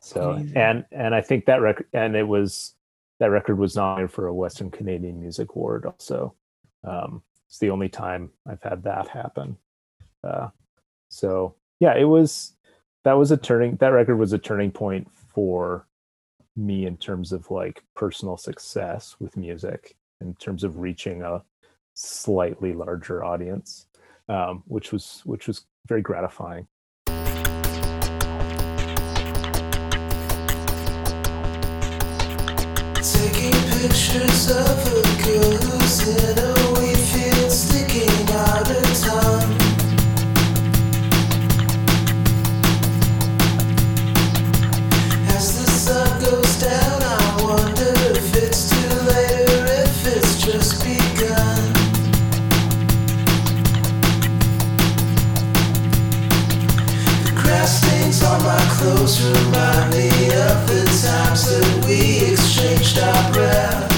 So 0.00 0.32
Amazing. 0.32 0.56
and 0.56 0.84
and 0.92 1.14
I 1.14 1.20
think 1.20 1.46
that 1.46 1.60
record 1.60 1.86
and 1.92 2.16
it 2.16 2.26
was 2.26 2.74
that 3.20 3.30
record 3.30 3.58
was 3.58 3.76
nominated 3.76 4.12
for 4.12 4.26
a 4.26 4.34
Western 4.34 4.70
Canadian 4.70 5.20
Music 5.20 5.50
Award. 5.50 5.86
Also, 5.86 6.34
um, 6.82 7.22
it's 7.48 7.58
the 7.58 7.70
only 7.70 7.88
time 7.88 8.30
I've 8.46 8.62
had 8.62 8.82
that 8.84 9.08
happen. 9.08 9.56
Uh, 10.22 10.48
so 11.08 11.54
yeah, 11.78 11.94
it 11.94 12.04
was 12.04 12.53
that 13.04 13.12
was 13.12 13.30
a 13.30 13.36
turning 13.36 13.76
that 13.76 13.88
record 13.88 14.16
was 14.16 14.32
a 14.32 14.38
turning 14.38 14.70
point 14.70 15.08
for 15.12 15.86
me 16.56 16.86
in 16.86 16.96
terms 16.96 17.32
of 17.32 17.50
like 17.50 17.82
personal 17.94 18.36
success 18.36 19.16
with 19.20 19.36
music 19.36 19.96
in 20.20 20.34
terms 20.34 20.64
of 20.64 20.78
reaching 20.78 21.22
a 21.22 21.42
slightly 21.94 22.72
larger 22.72 23.24
audience 23.24 23.86
um, 24.28 24.62
which 24.66 24.92
was 24.92 25.22
which 25.24 25.46
was 25.46 25.64
very 25.86 26.02
gratifying. 26.02 26.66
Taking 33.02 33.52
pictures 33.80 34.50
of 34.50 34.86
a 34.86 35.22
girl 35.22 36.53
clothes 58.84 59.22
remind 59.22 59.90
me 59.92 60.08
of 60.28 60.68
the 60.68 60.84
times 61.00 61.48
that 61.48 61.84
we 61.86 62.32
exchanged 62.32 62.98
our 62.98 63.32
breath. 63.32 63.93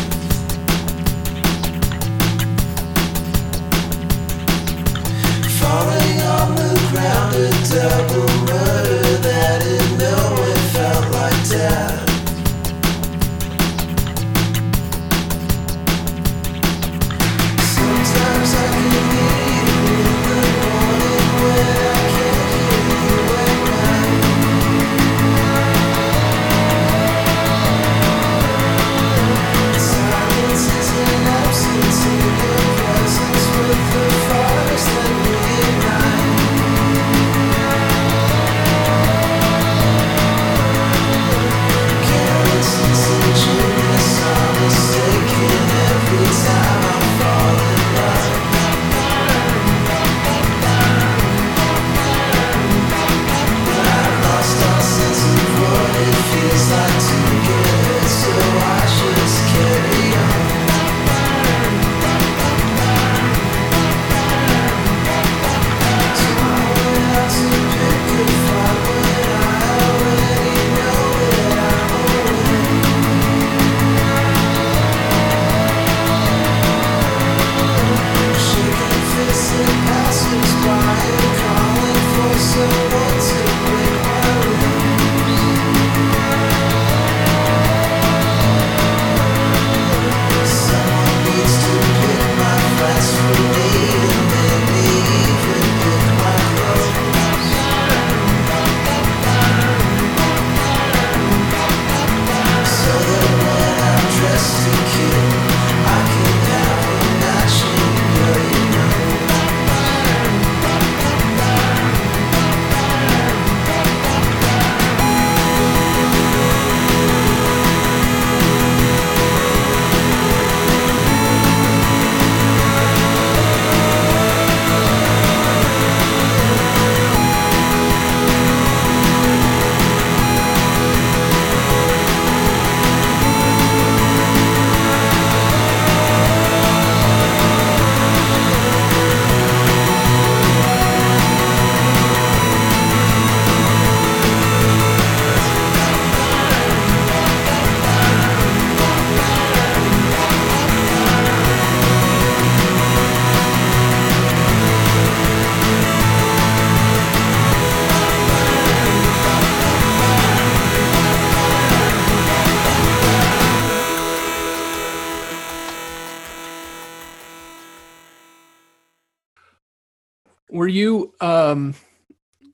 Um, 171.57 171.75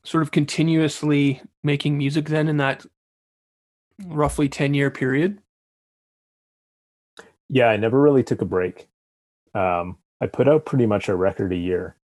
sort 0.05 0.23
of 0.23 0.31
continuously 0.31 1.43
making 1.63 1.99
music 1.99 2.27
then 2.27 2.49
in 2.49 2.57
that 2.59 2.87
roughly 4.07 4.49
10 4.49 4.75
year 4.75 4.91
period? 4.91 5.39
yeah 7.49 7.69
i 7.69 7.77
never 7.77 8.01
really 8.01 8.23
took 8.23 8.41
a 8.41 8.47
break. 8.47 8.89
Um, 9.55 9.99
i 10.21 10.27
put 10.27 10.49
out 10.49 10.65
pretty 10.65 10.87
much 10.87 11.09
a 11.09 11.15
record 11.15 11.53
a 11.53 11.57
year. 11.57 11.97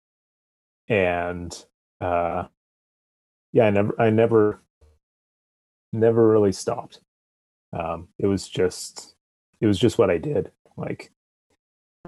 And 0.89 1.53
uh, 2.01 2.45
yeah 3.53 3.65
i 3.65 3.71
never 3.71 4.01
i 4.01 4.11
never 4.11 4.63
never 5.93 6.29
really 6.29 6.53
stopped. 6.53 7.01
Um, 7.73 8.09
it 8.19 8.27
was 8.27 8.47
just 8.49 9.15
it 9.61 9.67
was 9.67 9.79
just 9.79 9.99
what 9.99 10.11
i 10.11 10.19
did. 10.19 10.53
Like 10.77 11.11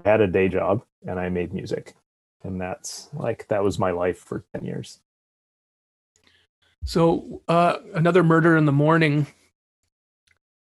i 0.05 0.09
had 0.09 0.21
a 0.21 0.27
day 0.27 0.47
job 0.47 0.83
and 1.07 1.19
i 1.19 1.29
made 1.29 1.53
music 1.53 1.95
and 2.43 2.59
that's 2.61 3.09
like 3.13 3.47
that 3.49 3.63
was 3.63 3.79
my 3.79 3.91
life 3.91 4.19
for 4.19 4.45
10 4.55 4.65
years 4.65 4.99
So, 6.85 7.41
uh, 7.47 7.77
another 7.93 8.23
murder 8.23 8.57
in 8.57 8.65
the 8.65 8.71
morning. 8.71 9.27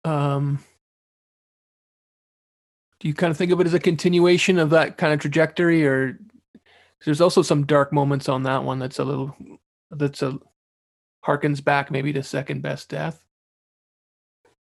Um, 0.04 0.64
do 3.00 3.08
you 3.08 3.14
kind 3.14 3.30
of 3.30 3.36
think 3.36 3.52
of 3.52 3.60
it 3.60 3.66
as 3.66 3.74
a 3.74 3.80
continuation 3.80 4.58
of 4.58 4.70
that 4.70 4.98
kind 4.98 5.12
of 5.14 5.20
trajectory, 5.20 5.86
or 5.86 6.18
there's 7.04 7.20
also 7.20 7.42
some 7.42 7.66
dark 7.66 7.92
moments 7.92 8.28
on 8.28 8.42
that 8.44 8.64
one 8.64 8.78
that's 8.78 8.98
a 8.98 9.04
little 9.04 9.36
that's 9.90 10.22
a 10.22 10.38
harkens 11.26 11.64
back 11.64 11.90
maybe 11.90 12.12
to 12.12 12.22
second 12.22 12.62
best 12.62 12.90
death. 12.90 13.22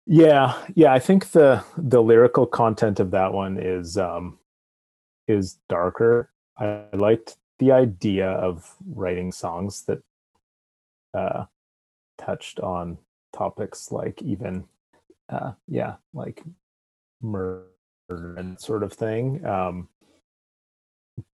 Yeah, 0.06 0.56
yeah. 0.74 0.92
I 0.92 0.98
think 0.98 1.32
the 1.32 1.64
the 1.76 2.02
lyrical 2.02 2.46
content 2.46 3.00
of 3.00 3.10
that 3.12 3.32
one 3.32 3.58
is 3.58 3.96
um 3.98 4.38
is 5.28 5.58
darker. 5.68 6.30
I 6.58 6.84
liked 6.92 7.36
the 7.58 7.72
idea 7.72 8.28
of 8.28 8.76
writing 8.86 9.32
songs 9.32 9.84
that 9.86 10.02
uh, 11.14 11.44
touched 12.16 12.60
on 12.60 12.98
topics 13.32 13.92
like 13.92 14.22
even 14.22 14.64
uh, 15.28 15.52
yeah 15.66 15.94
like 16.14 16.42
murder 17.20 17.64
and 18.36 18.58
sort 18.60 18.82
of 18.82 18.92
thing 18.92 19.44
um, 19.46 19.88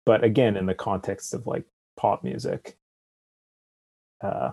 but 0.04 0.24
again 0.24 0.56
in 0.56 0.66
the 0.66 0.74
context 0.74 1.34
of 1.34 1.46
like 1.46 1.64
pop 1.96 2.24
music 2.24 2.76
uh, 4.22 4.50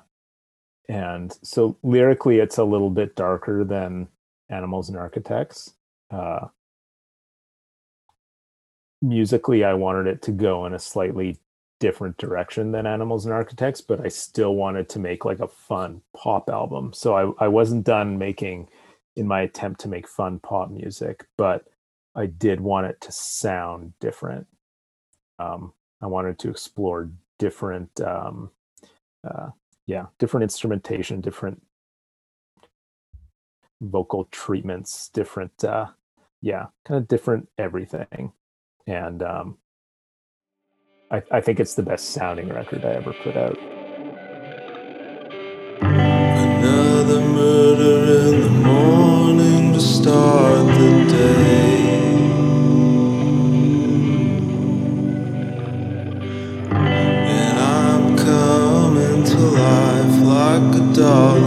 and 0.88 1.38
so 1.44 1.78
lyrically 1.84 2.40
it's 2.40 2.58
a 2.58 2.64
little 2.64 2.90
bit 2.90 3.16
darker 3.16 3.64
than 3.64 4.08
animals 4.50 4.90
and 4.90 4.98
architects 4.98 5.74
uh, 6.12 6.48
musically 9.02 9.64
i 9.64 9.74
wanted 9.74 10.08
it 10.08 10.22
to 10.22 10.32
go 10.32 10.66
in 10.66 10.74
a 10.74 10.80
slightly 10.80 11.38
different 11.80 12.18
direction 12.18 12.72
than 12.72 12.86
animals 12.86 13.26
and 13.26 13.34
architects 13.34 13.80
but 13.80 14.04
i 14.06 14.08
still 14.10 14.56
wanted 14.56 14.90
to 14.90 15.00
make 15.00 15.24
like 15.24 15.40
a 15.40 15.48
fun 15.48 16.02
pop 16.16 16.50
album. 16.50 16.92
So 16.94 17.16
i, 17.40 17.46
I 17.46 17.48
wasn't 17.48 17.86
done 17.86 18.18
making 18.18 18.68
in 19.16 19.28
my 19.28 19.42
attempt 19.42 19.80
to 19.82 19.88
make 19.88 20.08
fun 20.08 20.40
pop 20.40 20.70
music 20.70 21.26
but 21.38 21.66
i 22.16 22.26
did 22.26 22.60
want 22.60 22.88
it 22.88 23.00
to 23.02 23.12
sound 23.12 23.94
different. 24.00 24.48
Um, 25.40 25.74
i 26.02 26.08
wanted 26.08 26.38
to 26.40 26.50
explore 26.50 27.10
different 27.38 28.02
um, 28.02 28.52
uh, 29.26 29.52
yeah 29.88 30.08
different 30.18 30.44
instrumentation 30.44 31.22
different 31.22 31.62
vocal 33.82 34.26
treatments 34.32 35.10
different 35.14 35.64
uh, 35.64 35.88
yeah 36.42 36.68
kind 36.86 37.02
of 37.02 37.08
different 37.08 37.48
everything 37.58 38.34
and 38.90 39.22
um, 39.22 39.58
I, 41.12 41.22
I 41.32 41.42
think 41.42 41.60
it's 41.60 41.76
the 41.76 41.84
best 41.84 42.10
sounding 42.10 42.50
record 42.50 42.84
I 42.84 42.94
ever 42.94 43.14
put 43.14 43.38
out. 43.38 43.58
Another 45.82 47.22
murder 47.22 48.36
in 48.36 48.42
the 48.42 48.50
morning 48.50 49.74
to 49.74 49.80
start 49.80 50.66
the 50.68 51.06
day. 51.10 51.90
And 57.16 57.60
I'm 57.60 58.18
coming 58.18 59.24
to 59.24 59.38
life 59.38 60.22
like 60.24 60.76
a 60.82 60.94
dog 60.94 61.39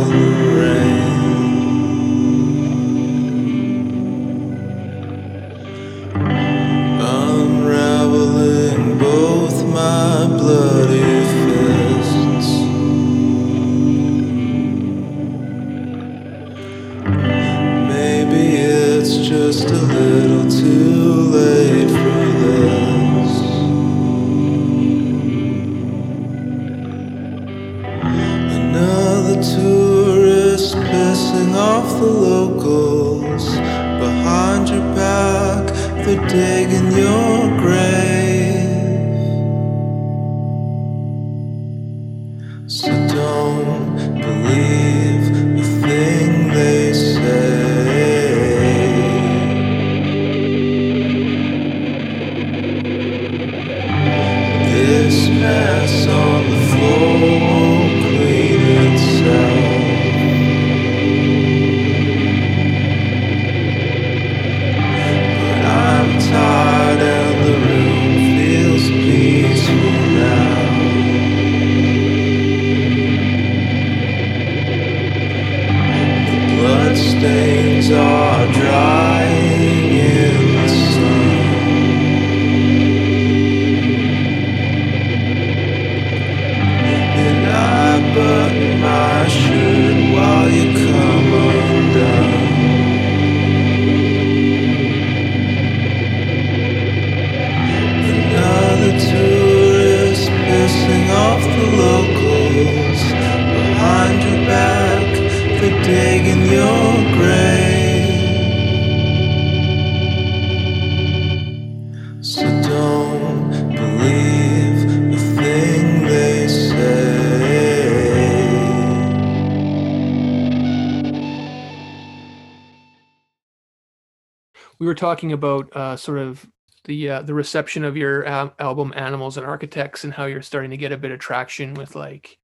talking 125.02 125.32
about 125.32 125.68
uh, 125.76 125.96
sort 125.96 126.18
of 126.18 126.48
the 126.84 127.10
uh, 127.10 127.22
the 127.22 127.34
reception 127.34 127.82
of 127.82 127.96
your 127.96 128.24
al- 128.24 128.54
album 128.60 128.92
Animals 128.94 129.36
and 129.36 129.44
Architects 129.44 130.04
and 130.04 130.12
how 130.14 130.26
you're 130.26 130.42
starting 130.42 130.70
to 130.70 130.76
get 130.76 130.92
a 130.92 130.96
bit 130.96 131.10
of 131.10 131.18
traction 131.18 131.74
with 131.74 131.96
like 131.96 132.38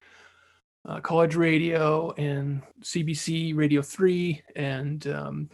uh, 0.88 0.98
college 0.98 1.36
radio 1.36 2.10
and 2.18 2.62
CBC 2.82 3.56
Radio 3.56 3.80
3 3.80 4.42
and 4.56 5.06
um, 5.06 5.50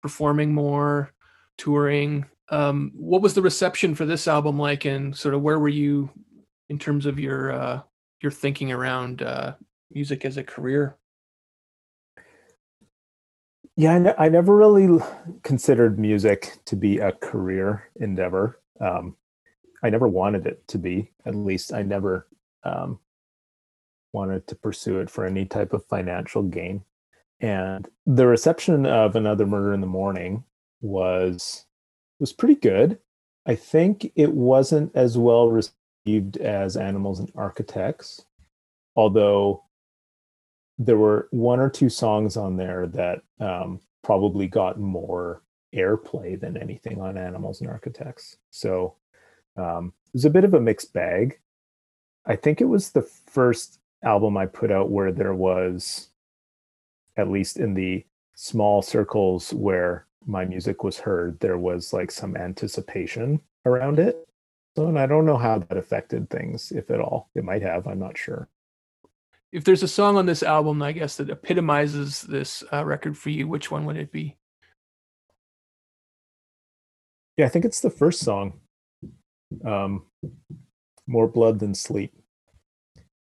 performing 0.00 0.54
more, 0.54 1.12
touring. 1.56 2.24
Um, 2.50 2.92
what 2.94 3.20
was 3.20 3.34
the 3.34 3.42
reception 3.42 3.96
for 3.96 4.06
this 4.06 4.28
album 4.28 4.60
like 4.60 4.84
and 4.84 5.16
sort 5.16 5.34
of 5.34 5.42
where 5.42 5.58
were 5.58 5.68
you 5.68 6.08
in 6.68 6.78
terms 6.78 7.04
of 7.04 7.18
your 7.18 7.50
uh, 7.50 7.80
your 8.22 8.30
thinking 8.30 8.70
around 8.70 9.22
uh, 9.22 9.54
music 9.90 10.24
as 10.24 10.36
a 10.36 10.44
career? 10.44 10.97
Yeah, 13.78 13.94
I, 13.94 13.98
ne- 14.00 14.14
I 14.18 14.28
never 14.28 14.56
really 14.56 15.00
considered 15.44 16.00
music 16.00 16.58
to 16.66 16.74
be 16.74 16.98
a 16.98 17.12
career 17.12 17.90
endeavor. 17.94 18.60
Um, 18.80 19.16
I 19.84 19.90
never 19.90 20.08
wanted 20.08 20.46
it 20.46 20.66
to 20.68 20.78
be. 20.78 21.12
At 21.24 21.36
least 21.36 21.72
I 21.72 21.82
never 21.82 22.26
um, 22.64 22.98
wanted 24.12 24.48
to 24.48 24.56
pursue 24.56 24.98
it 24.98 25.08
for 25.08 25.24
any 25.24 25.44
type 25.44 25.72
of 25.72 25.86
financial 25.86 26.42
gain. 26.42 26.82
And 27.40 27.88
the 28.04 28.26
reception 28.26 28.84
of 28.84 29.14
Another 29.14 29.46
Murder 29.46 29.72
in 29.72 29.80
the 29.80 29.86
Morning 29.86 30.42
was 30.80 31.64
was 32.18 32.32
pretty 32.32 32.56
good. 32.56 32.98
I 33.46 33.54
think 33.54 34.10
it 34.16 34.34
wasn't 34.34 34.90
as 34.96 35.16
well 35.16 35.50
received 35.52 36.38
as 36.38 36.76
Animals 36.76 37.20
and 37.20 37.30
Architects, 37.36 38.26
although 38.96 39.62
there 40.78 40.96
were 40.96 41.28
one 41.32 41.60
or 41.60 41.68
two 41.68 41.88
songs 41.88 42.36
on 42.36 42.56
there 42.56 42.86
that 42.86 43.22
um, 43.40 43.80
probably 44.02 44.46
got 44.46 44.78
more 44.78 45.42
airplay 45.74 46.38
than 46.38 46.56
anything 46.56 47.00
on 47.00 47.18
Animals 47.18 47.60
and 47.60 47.68
Architects. 47.68 48.36
So 48.50 48.94
um, 49.56 49.92
it 50.06 50.14
was 50.14 50.24
a 50.24 50.30
bit 50.30 50.44
of 50.44 50.54
a 50.54 50.60
mixed 50.60 50.92
bag. 50.92 51.40
I 52.24 52.36
think 52.36 52.60
it 52.60 52.66
was 52.66 52.90
the 52.90 53.02
first 53.02 53.80
album 54.04 54.36
I 54.36 54.46
put 54.46 54.70
out 54.70 54.90
where 54.90 55.12
there 55.12 55.34
was, 55.34 56.08
at 57.16 57.30
least 57.30 57.56
in 57.56 57.74
the 57.74 58.04
small 58.36 58.82
circles 58.82 59.52
where 59.52 60.06
my 60.26 60.44
music 60.44 60.84
was 60.84 60.98
heard, 60.98 61.40
there 61.40 61.58
was 61.58 61.92
like 61.92 62.10
some 62.10 62.36
anticipation 62.36 63.40
around 63.66 63.98
it. 63.98 64.28
So, 64.76 64.86
and 64.86 64.98
I 64.98 65.06
don't 65.06 65.26
know 65.26 65.38
how 65.38 65.58
that 65.58 65.76
affected 65.76 66.30
things, 66.30 66.70
if 66.70 66.90
at 66.90 67.00
all. 67.00 67.30
It 67.34 67.42
might 67.42 67.62
have, 67.62 67.88
I'm 67.88 67.98
not 67.98 68.16
sure. 68.16 68.48
If 69.50 69.64
there's 69.64 69.82
a 69.82 69.88
song 69.88 70.16
on 70.16 70.26
this 70.26 70.42
album, 70.42 70.82
I 70.82 70.92
guess 70.92 71.16
that 71.16 71.30
epitomizes 71.30 72.22
this 72.22 72.62
uh, 72.72 72.84
record 72.84 73.16
for 73.16 73.30
you, 73.30 73.48
which 73.48 73.70
one 73.70 73.86
would 73.86 73.96
it 73.96 74.12
be? 74.12 74.36
Yeah, 77.38 77.46
I 77.46 77.48
think 77.48 77.64
it's 77.64 77.80
the 77.80 77.90
first 77.90 78.20
song. 78.20 78.60
Um, 79.64 80.04
More 81.06 81.28
Blood 81.28 81.60
Than 81.60 81.74
Sleep. 81.74 82.12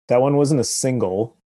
That 0.08 0.22
one 0.22 0.38
wasn't 0.38 0.62
a 0.62 0.66
single. 0.66 1.38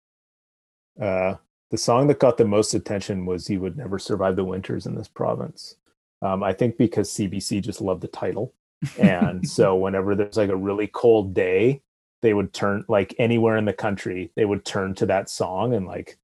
Uh, 1.00 1.36
the 1.70 1.78
song 1.78 2.08
that 2.08 2.18
got 2.18 2.36
the 2.36 2.44
most 2.44 2.74
attention 2.74 3.24
was 3.24 3.48
"You 3.48 3.60
Would 3.60 3.76
Never 3.76 3.98
Survive 3.98 4.36
the 4.36 4.44
Winters 4.44 4.86
in 4.86 4.96
This 4.96 5.08
Province." 5.08 5.76
Um, 6.20 6.42
I 6.42 6.52
think 6.52 6.76
because 6.76 7.10
CBC 7.10 7.62
just 7.62 7.80
loved 7.80 8.00
the 8.00 8.08
title, 8.08 8.52
and 8.98 9.48
so 9.48 9.76
whenever 9.76 10.14
there's 10.14 10.36
like 10.36 10.50
a 10.50 10.56
really 10.56 10.88
cold 10.88 11.32
day, 11.34 11.80
they 12.22 12.34
would 12.34 12.52
turn 12.52 12.84
like 12.88 13.14
anywhere 13.18 13.56
in 13.56 13.64
the 13.64 13.72
country, 13.72 14.30
they 14.34 14.44
would 14.44 14.64
turn 14.64 14.94
to 14.96 15.06
that 15.06 15.28
song 15.28 15.74
and 15.74 15.86
like, 15.86 16.18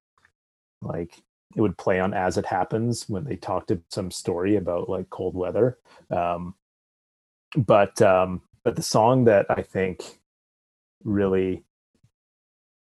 like 0.82 1.22
it 1.56 1.60
would 1.60 1.78
play 1.78 2.00
on 2.00 2.12
as 2.12 2.36
it 2.36 2.46
happens 2.46 3.08
when 3.08 3.24
they 3.24 3.36
talked 3.36 3.68
to 3.68 3.80
some 3.88 4.10
story 4.10 4.56
about 4.56 4.88
like 4.88 5.08
cold 5.10 5.34
weather. 5.34 5.78
Um, 6.10 6.54
but 7.56 8.00
um, 8.02 8.42
but 8.64 8.76
the 8.76 8.82
song 8.82 9.24
that 9.24 9.46
I 9.48 9.62
think 9.62 10.02
really, 11.04 11.64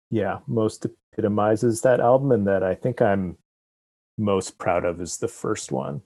yeah, 0.10 0.40
most 0.48 0.86
epitomizes 1.14 1.82
that 1.82 2.00
album 2.00 2.32
and 2.32 2.48
that 2.48 2.64
I 2.64 2.74
think 2.74 3.02
I'm 3.02 3.38
most 4.18 4.58
proud 4.58 4.86
of 4.86 5.02
is 5.02 5.18
the 5.18 5.28
first 5.28 5.72
one. 5.72 6.02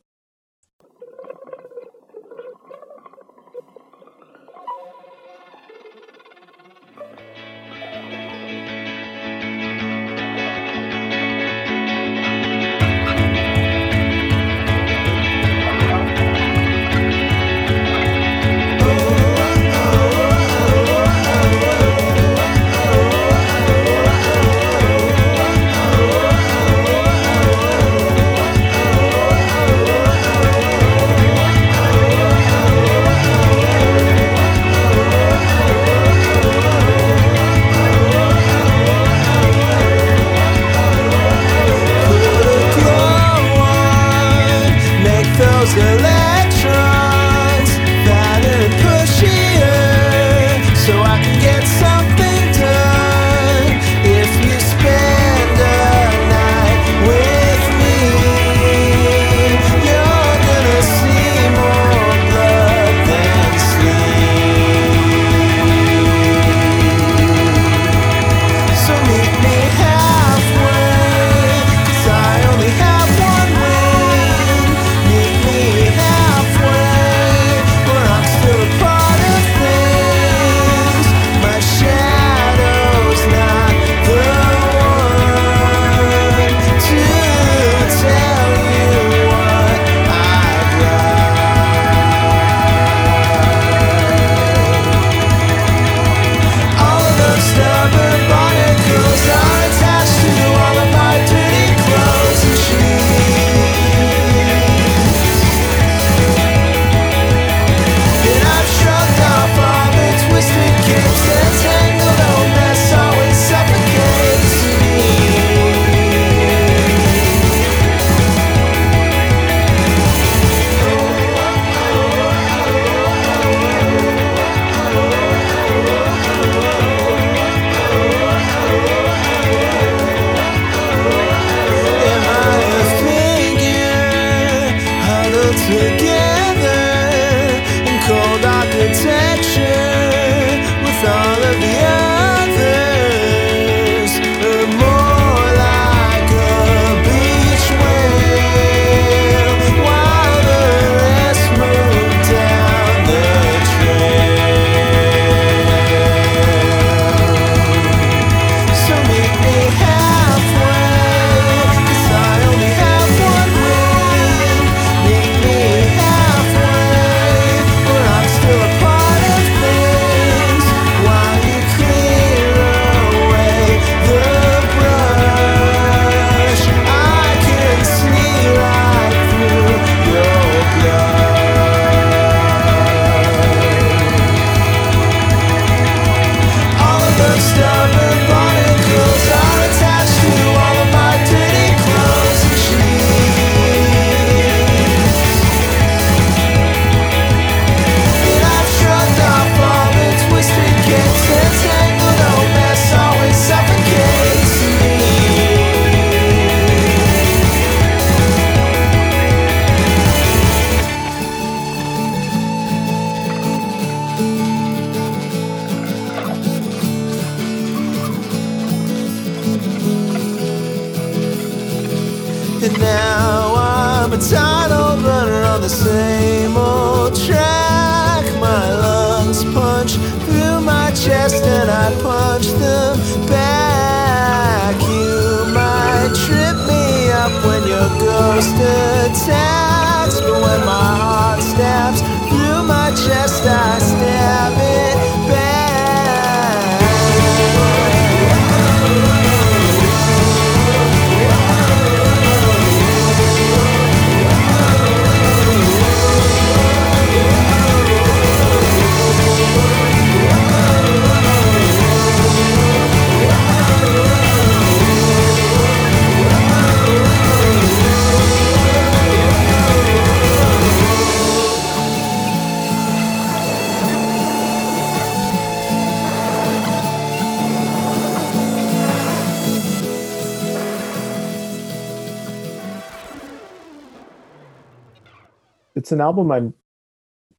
It's 285.89 285.93
an 285.93 286.01
album 286.01 286.31
I'm 286.31 286.53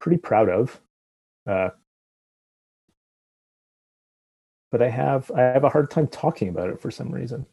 pretty 0.01 0.19
proud 0.19 0.49
of. 0.49 0.81
Uh, 1.49 1.69
but 4.73 4.83
I 4.83 4.89
have 4.89 5.31
I 5.31 5.43
have 5.43 5.63
a 5.63 5.69
hard 5.69 5.89
time 5.89 6.09
talking 6.09 6.49
about 6.49 6.69
it 6.69 6.81
for 6.81 6.91
some 6.91 7.13
reason. 7.13 7.47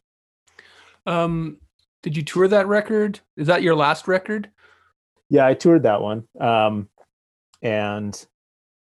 Um, 1.06 1.58
did 2.02 2.16
you 2.16 2.24
tour 2.24 2.48
that 2.48 2.66
record? 2.66 3.20
Is 3.36 3.46
that 3.46 3.62
your 3.62 3.76
last 3.76 4.08
record? 4.08 4.50
Yeah, 5.30 5.46
I 5.46 5.54
toured 5.54 5.84
that 5.84 6.02
one. 6.02 6.26
Um, 6.40 6.88
and 7.62 8.26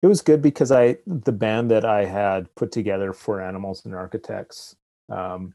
it 0.01 0.07
was 0.07 0.23
good 0.23 0.41
because 0.41 0.71
I 0.71 0.99
the 1.05 1.33
band 1.33 1.73
that 1.73 1.85
I 1.85 2.05
had 2.05 2.55
put 2.55 2.71
together 2.71 3.13
for 3.13 3.43
Animals 3.43 3.85
and 3.85 3.93
Architects, 3.93 4.77
um, 5.09 5.53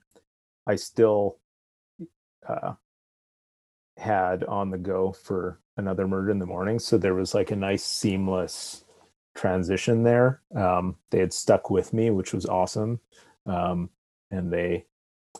I 0.67 0.75
still 0.75 1.37
uh, 2.45 2.73
had 3.95 4.43
on 4.43 4.71
the 4.71 4.77
go 4.77 5.13
for 5.13 5.61
another 5.77 6.07
murder 6.07 6.31
in 6.31 6.39
the 6.39 6.45
morning. 6.45 6.79
So 6.79 6.97
there 6.97 7.15
was 7.15 7.33
like 7.33 7.51
a 7.51 7.55
nice 7.55 7.83
seamless 7.83 8.83
transition 9.35 10.03
there. 10.03 10.41
Um, 10.55 10.97
they 11.09 11.19
had 11.19 11.33
stuck 11.33 11.69
with 11.69 11.93
me, 11.93 12.09
which 12.09 12.33
was 12.33 12.45
awesome, 12.45 12.99
um, 13.45 13.89
and 14.31 14.51
they 14.51 14.85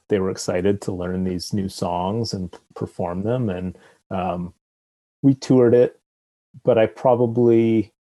they 0.09 0.19
were 0.19 0.31
excited 0.31 0.81
to 0.81 0.91
learn 0.91 1.23
these 1.23 1.53
new 1.53 1.69
songs 1.69 2.33
and 2.33 2.55
perform 2.75 3.23
them. 3.23 3.49
And 3.49 3.77
um, 4.09 4.53
we 5.21 5.35
toured 5.35 5.73
it, 5.73 5.99
but 6.63 6.77
I 6.77 6.87
probably 6.87 7.93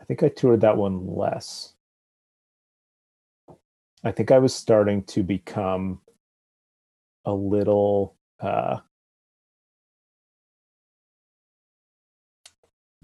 I 0.00 0.04
think 0.04 0.22
I 0.22 0.28
toured 0.28 0.62
that 0.62 0.76
one 0.76 1.06
less. 1.06 1.74
I 4.04 4.12
think 4.12 4.30
I 4.30 4.38
was 4.38 4.54
starting 4.54 5.02
to 5.04 5.22
become 5.22 6.00
a 7.24 7.32
little 7.32 8.14
uh, 8.40 8.78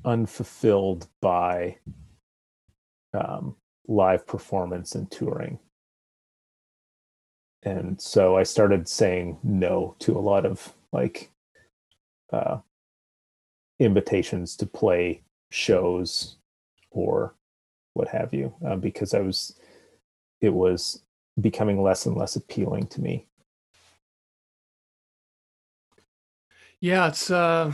unfulfilled 0.05 1.09
by 1.21 1.79
um, 3.13 3.57
live 3.87 4.27
performance 4.27 4.95
and 4.95 5.11
touring. 5.11 5.59
And 7.63 8.01
so 8.01 8.37
I 8.37 8.43
started 8.43 8.89
saying 8.89 9.39
no 9.43 9.97
to 10.01 10.17
a 10.17 10.21
lot 10.21 10.45
of 10.45 10.75
like 10.93 11.31
uh, 12.33 12.59
invitations 13.79 14.57
to 14.57 14.67
play 14.67 15.23
shows 15.51 16.37
or 16.91 17.35
what 17.95 18.09
have 18.09 18.35
you, 18.35 18.55
uh, 18.67 18.77
because 18.77 19.15
I 19.15 19.21
was, 19.21 19.59
it 20.41 20.53
was 20.53 21.03
becoming 21.41 21.83
less 21.83 22.07
and 22.07 22.17
less 22.17 22.37
appealing 22.37 22.87
to 22.89 23.01
me. 23.01 23.27
Yeah, 26.81 27.09
it's 27.09 27.31
uh 27.31 27.73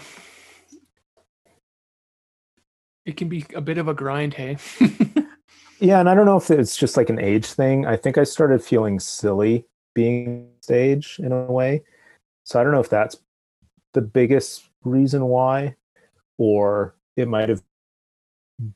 it 3.05 3.17
can 3.17 3.29
be 3.29 3.45
a 3.55 3.61
bit 3.61 3.79
of 3.79 3.89
a 3.89 3.95
grind, 3.95 4.35
hey. 4.35 4.59
yeah, 5.81 6.01
and 6.01 6.09
I 6.09 6.15
don't 6.15 6.27
know 6.27 6.37
if 6.37 6.51
it's 6.51 6.77
just 6.77 6.97
like 6.97 7.11
an 7.11 7.21
age 7.21 7.47
thing. 7.47 7.87
I 7.87 7.97
think 7.97 8.19
I 8.19 8.25
started 8.25 8.63
feeling 8.63 9.01
silly 9.01 9.65
being 9.95 10.51
stage 10.61 11.19
in 11.19 11.33
a 11.33 11.51
way. 11.51 11.83
So 12.45 12.61
I 12.61 12.65
don't 12.65 12.73
know 12.73 12.81
if 12.81 12.91
that's 12.91 13.17
the 13.93 14.01
biggest 14.01 14.69
reason 14.85 15.27
why 15.27 15.77
or 16.39 16.95
it 17.17 17.29
might 17.29 17.49
have 17.49 17.63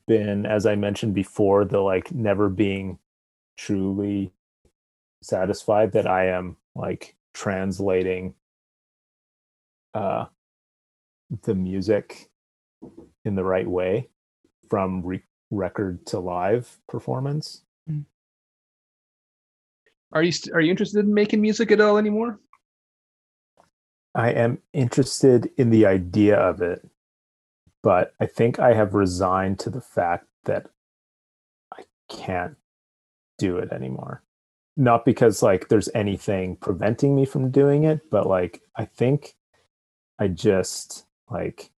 been 0.07 0.45
as 0.45 0.65
I 0.65 0.75
mentioned 0.75 1.13
before 1.13 1.65
the 1.65 1.79
like 1.79 2.11
never 2.11 2.49
being 2.49 2.99
truly 3.57 4.31
satisfied 5.21 5.91
that 5.93 6.07
I 6.07 6.27
am 6.27 6.57
like 6.75 7.15
translating 7.33 8.33
uh, 9.93 10.25
the 11.43 11.55
music 11.55 12.29
in 13.23 13.35
the 13.35 13.43
right 13.43 13.67
way 13.67 14.09
from 14.69 15.01
re- 15.05 15.23
record 15.51 16.05
to 16.07 16.19
live 16.19 16.77
performance. 16.87 17.63
Hmm. 17.87 18.01
Are 20.11 20.23
you 20.23 20.31
st- 20.31 20.55
are 20.55 20.61
you 20.61 20.71
interested 20.71 21.05
in 21.05 21.13
making 21.13 21.41
music 21.41 21.71
at 21.71 21.81
all 21.81 21.97
anymore? 21.97 22.39
I 24.13 24.29
am 24.31 24.59
interested 24.71 25.51
in 25.57 25.71
the 25.71 25.85
idea 25.85 26.37
of 26.37 26.61
it, 26.61 26.87
but 27.83 28.13
I 28.19 28.25
think 28.25 28.59
I 28.59 28.73
have 28.73 28.93
resigned 28.93 29.59
to 29.59 29.69
the 29.69 29.81
fact 29.81 30.27
that 30.45 30.67
I 31.77 31.83
can't 32.07 32.55
do 33.37 33.57
it 33.57 33.73
anymore. 33.73 34.23
Not 34.77 35.03
because 35.03 35.43
like 35.43 35.67
there's 35.67 35.89
anything 35.93 36.55
preventing 36.55 37.13
me 37.15 37.25
from 37.25 37.51
doing 37.51 37.83
it, 37.83 38.09
but 38.09 38.25
like 38.25 38.61
I 38.75 38.85
think 38.85 39.35
I 40.17 40.29
just 40.29 41.05
like 41.29 41.71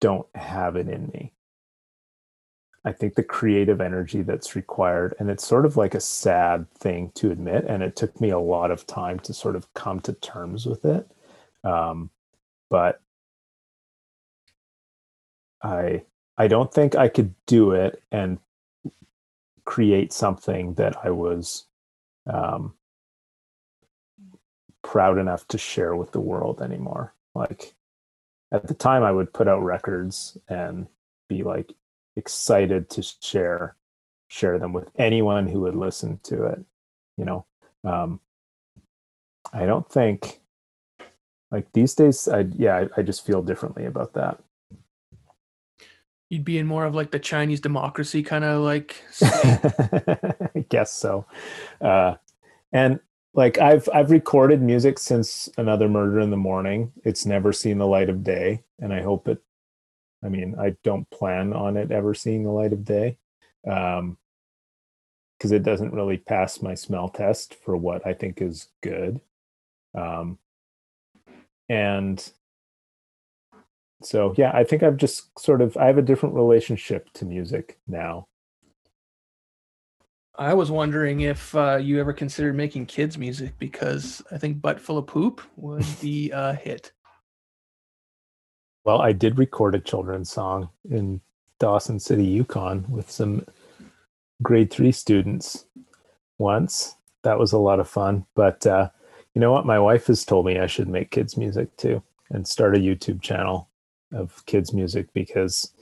don't 0.00 0.26
have 0.34 0.74
it 0.76 0.88
in 0.88 1.08
me. 1.14 1.32
I 2.86 2.92
think 2.92 3.16
the 3.16 3.24
creative 3.24 3.80
energy 3.80 4.22
that's 4.22 4.54
required, 4.54 5.16
and 5.18 5.28
it's 5.28 5.44
sort 5.44 5.66
of 5.66 5.76
like 5.76 5.96
a 5.96 6.00
sad 6.00 6.70
thing 6.70 7.10
to 7.16 7.32
admit, 7.32 7.64
and 7.66 7.82
it 7.82 7.96
took 7.96 8.20
me 8.20 8.30
a 8.30 8.38
lot 8.38 8.70
of 8.70 8.86
time 8.86 9.18
to 9.20 9.34
sort 9.34 9.56
of 9.56 9.74
come 9.74 9.98
to 10.02 10.12
terms 10.12 10.66
with 10.66 10.84
it. 10.84 11.10
Um, 11.64 12.10
but 12.70 13.00
I 15.62 16.04
I 16.38 16.46
don't 16.46 16.72
think 16.72 16.94
I 16.94 17.08
could 17.08 17.34
do 17.46 17.72
it 17.72 18.00
and 18.12 18.38
create 19.64 20.12
something 20.12 20.74
that 20.74 20.94
I 21.04 21.10
was 21.10 21.64
um, 22.32 22.74
proud 24.82 25.18
enough 25.18 25.48
to 25.48 25.58
share 25.58 25.96
with 25.96 26.12
the 26.12 26.20
world 26.20 26.62
anymore. 26.62 27.14
Like 27.34 27.74
at 28.52 28.68
the 28.68 28.74
time, 28.74 29.02
I 29.02 29.10
would 29.10 29.32
put 29.32 29.48
out 29.48 29.64
records 29.64 30.38
and 30.48 30.86
be 31.28 31.42
like 31.42 31.72
excited 32.16 32.90
to 32.90 33.02
share 33.20 33.76
share 34.28 34.58
them 34.58 34.72
with 34.72 34.90
anyone 34.96 35.46
who 35.46 35.60
would 35.60 35.76
listen 35.76 36.18
to 36.24 36.46
it. 36.46 36.64
You 37.16 37.24
know, 37.24 37.46
um, 37.84 38.20
I 39.52 39.66
don't 39.66 39.88
think 39.88 40.40
like 41.50 41.72
these 41.72 41.94
days. 41.94 42.28
I 42.28 42.40
yeah, 42.56 42.76
I, 42.76 43.00
I 43.00 43.02
just 43.02 43.24
feel 43.24 43.42
differently 43.42 43.86
about 43.86 44.14
that. 44.14 44.38
You'd 46.28 46.44
be 46.44 46.58
in 46.58 46.66
more 46.66 46.84
of 46.84 46.94
like 46.94 47.12
the 47.12 47.20
Chinese 47.20 47.60
democracy 47.60 48.22
kind 48.22 48.44
of 48.44 48.62
like. 48.62 49.02
I 49.22 50.64
guess 50.68 50.92
so, 50.92 51.26
uh, 51.80 52.16
and 52.72 52.98
like 53.34 53.58
I've 53.58 53.88
I've 53.94 54.10
recorded 54.10 54.60
music 54.60 54.98
since 54.98 55.48
Another 55.56 55.88
Murder 55.88 56.20
in 56.20 56.30
the 56.30 56.36
Morning. 56.36 56.92
It's 57.04 57.26
never 57.26 57.52
seen 57.52 57.78
the 57.78 57.86
light 57.86 58.08
of 58.08 58.24
day, 58.24 58.64
and 58.80 58.92
I 58.92 59.02
hope 59.02 59.28
it. 59.28 59.40
I 60.26 60.28
mean, 60.28 60.56
I 60.58 60.74
don't 60.82 61.08
plan 61.10 61.52
on 61.52 61.76
it 61.76 61.92
ever 61.92 62.12
seeing 62.12 62.42
the 62.42 62.50
light 62.50 62.72
of 62.72 62.84
day, 62.84 63.16
because 63.62 64.00
um, 64.00 64.16
it 65.40 65.62
doesn't 65.62 65.94
really 65.94 66.16
pass 66.16 66.60
my 66.60 66.74
smell 66.74 67.08
test 67.08 67.54
for 67.54 67.76
what 67.76 68.04
I 68.04 68.12
think 68.12 68.42
is 68.42 68.66
good. 68.82 69.20
Um, 69.94 70.38
and 71.68 72.32
so, 74.02 74.34
yeah, 74.36 74.50
I 74.52 74.64
think 74.64 74.82
I've 74.82 74.96
just 74.96 75.38
sort 75.38 75.62
of 75.62 75.76
I 75.76 75.86
have 75.86 75.98
a 75.98 76.02
different 76.02 76.34
relationship 76.34 77.08
to 77.14 77.24
music 77.24 77.78
now. 77.86 78.26
I 80.38 80.54
was 80.54 80.72
wondering 80.72 81.20
if 81.20 81.54
uh, 81.54 81.78
you 81.80 82.00
ever 82.00 82.12
considered 82.12 82.56
making 82.56 82.86
kids 82.86 83.16
music 83.16 83.56
because 83.58 84.22
I 84.32 84.38
think 84.38 84.60
"Butt 84.60 84.80
Full 84.80 84.98
of 84.98 85.06
Poop" 85.06 85.40
would 85.56 85.86
be 86.00 86.30
a 86.32 86.52
hit. 86.52 86.92
Well, 88.86 89.02
I 89.02 89.10
did 89.10 89.36
record 89.36 89.74
a 89.74 89.80
children's 89.80 90.30
song 90.30 90.68
in 90.88 91.20
Dawson 91.58 91.98
City, 91.98 92.24
Yukon, 92.24 92.84
with 92.88 93.10
some 93.10 93.44
grade 94.44 94.70
three 94.70 94.92
students 94.92 95.64
once. 96.38 96.94
That 97.24 97.36
was 97.36 97.52
a 97.52 97.58
lot 97.58 97.80
of 97.80 97.88
fun. 97.88 98.26
But 98.36 98.64
uh, 98.64 98.90
you 99.34 99.40
know 99.40 99.50
what? 99.50 99.66
My 99.66 99.80
wife 99.80 100.06
has 100.06 100.24
told 100.24 100.46
me 100.46 100.60
I 100.60 100.68
should 100.68 100.86
make 100.86 101.10
kids 101.10 101.36
music 101.36 101.76
too 101.76 102.00
and 102.30 102.46
start 102.46 102.76
a 102.76 102.78
YouTube 102.78 103.22
channel 103.22 103.68
of 104.12 104.46
kids 104.46 104.72
music 104.72 105.12
because, 105.12 105.72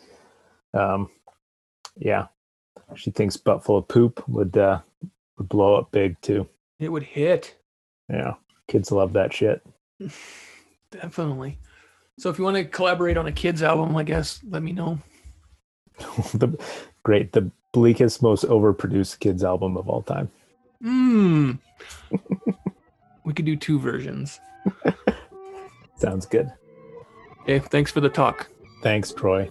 um, 0.72 1.10
yeah, 1.96 2.28
she 2.94 3.10
thinks 3.10 3.36
butt 3.36 3.62
full 3.62 3.76
of 3.76 3.86
poop 3.86 4.26
would 4.26 4.56
uh, 4.56 4.80
would 5.36 5.50
blow 5.50 5.74
up 5.74 5.90
big 5.90 6.18
too. 6.22 6.48
It 6.78 6.88
would 6.88 7.02
hit. 7.02 7.54
Yeah, 8.08 8.36
kids 8.66 8.90
love 8.90 9.12
that 9.12 9.34
shit. 9.34 9.60
Definitely. 10.90 11.58
So 12.18 12.30
if 12.30 12.38
you 12.38 12.44
want 12.44 12.56
to 12.56 12.64
collaborate 12.64 13.16
on 13.16 13.26
a 13.26 13.32
kids 13.32 13.62
album, 13.62 13.96
I 13.96 14.04
guess 14.04 14.40
let 14.48 14.62
me 14.62 14.72
know. 14.72 14.98
the 16.34 16.56
great, 17.02 17.32
the 17.32 17.50
bleakest, 17.72 18.22
most 18.22 18.44
overproduced 18.44 19.18
kids 19.18 19.42
album 19.44 19.76
of 19.76 19.88
all 19.88 20.02
time. 20.02 20.30
Hmm. 20.80 21.52
we 23.24 23.32
could 23.32 23.44
do 23.44 23.56
two 23.56 23.78
versions. 23.78 24.40
Sounds 25.96 26.26
good. 26.26 26.50
Okay, 27.42 27.58
thanks 27.58 27.90
for 27.90 28.00
the 28.00 28.08
talk. 28.08 28.48
Thanks, 28.82 29.12
Troy. 29.12 29.50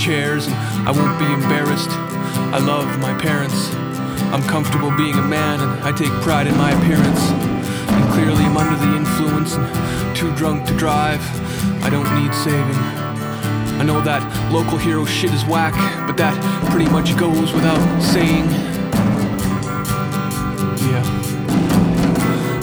Chairs, 0.00 0.46
and 0.46 0.54
I 0.88 0.92
won't 0.92 1.18
be 1.18 1.26
embarrassed. 1.26 1.90
I 1.90 2.58
love 2.58 2.98
my 3.00 3.12
parents. 3.18 3.70
I'm 4.32 4.42
comfortable 4.44 4.90
being 4.96 5.14
a 5.14 5.22
man, 5.22 5.60
and 5.60 5.84
I 5.84 5.92
take 5.92 6.10
pride 6.22 6.46
in 6.46 6.56
my 6.56 6.70
appearance. 6.70 7.20
And 7.20 8.12
clearly, 8.12 8.44
I'm 8.44 8.56
under 8.56 8.78
the 8.84 8.96
influence 8.96 9.56
and 9.56 10.16
too 10.16 10.34
drunk 10.36 10.66
to 10.68 10.76
drive. 10.76 11.20
I 11.84 11.90
don't 11.90 12.08
need 12.20 12.34
saving. 12.34 12.80
I 13.78 13.82
know 13.84 14.00
that 14.00 14.22
local 14.50 14.78
hero 14.78 15.04
shit 15.04 15.34
is 15.34 15.44
whack, 15.44 15.74
but 16.06 16.16
that 16.16 16.34
pretty 16.70 16.90
much 16.90 17.16
goes 17.18 17.52
without 17.52 18.00
saying. 18.00 18.69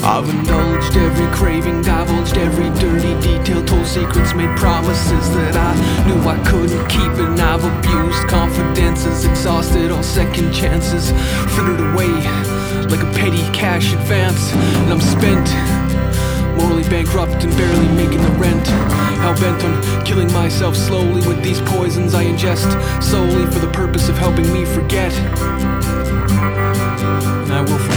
I've 0.08 0.30
indulged 0.30 0.96
every 0.96 1.28
craving, 1.36 1.82
divulged 1.82 2.38
every 2.38 2.70
dirty 2.80 3.14
detail, 3.20 3.62
told 3.66 3.86
secrets, 3.86 4.34
made 4.34 4.58
promises 4.58 5.30
that 5.36 5.54
I 5.58 5.76
knew 6.08 6.22
I 6.22 6.42
couldn't 6.48 6.88
keep, 6.88 7.12
and 7.20 7.38
I've 7.38 7.62
abused 7.62 8.26
confidences, 8.30 9.26
exhausted 9.26 9.92
all 9.92 10.02
second 10.02 10.54
chances, 10.54 11.12
frittered 11.54 11.82
away 11.92 12.08
like 12.88 13.04
a 13.04 13.12
petty 13.20 13.44
cash 13.52 13.92
advance, 13.92 14.54
and 14.54 14.94
I'm 14.94 15.02
spent. 15.02 15.46
Morally 16.56 16.88
bankrupt 16.88 17.44
and 17.44 17.52
barely 17.58 17.90
making 17.90 18.22
the 18.22 18.32
rent. 18.40 18.66
Hell 18.66 19.36
bent 19.36 19.62
on 19.66 20.06
killing 20.06 20.32
myself 20.32 20.78
slowly 20.78 21.28
with 21.28 21.44
these 21.44 21.60
poisons 21.60 22.16
I 22.16 22.24
ingest 22.24 22.72
solely 23.04 23.46
for 23.52 23.60
the 23.60 23.72
purpose 23.74 24.08
of 24.08 24.18
helping 24.18 24.52
me 24.54 24.64
forget. 24.64 25.14
And 27.44 27.52
I 27.52 27.60
will 27.60 27.78
forget. 27.78 27.97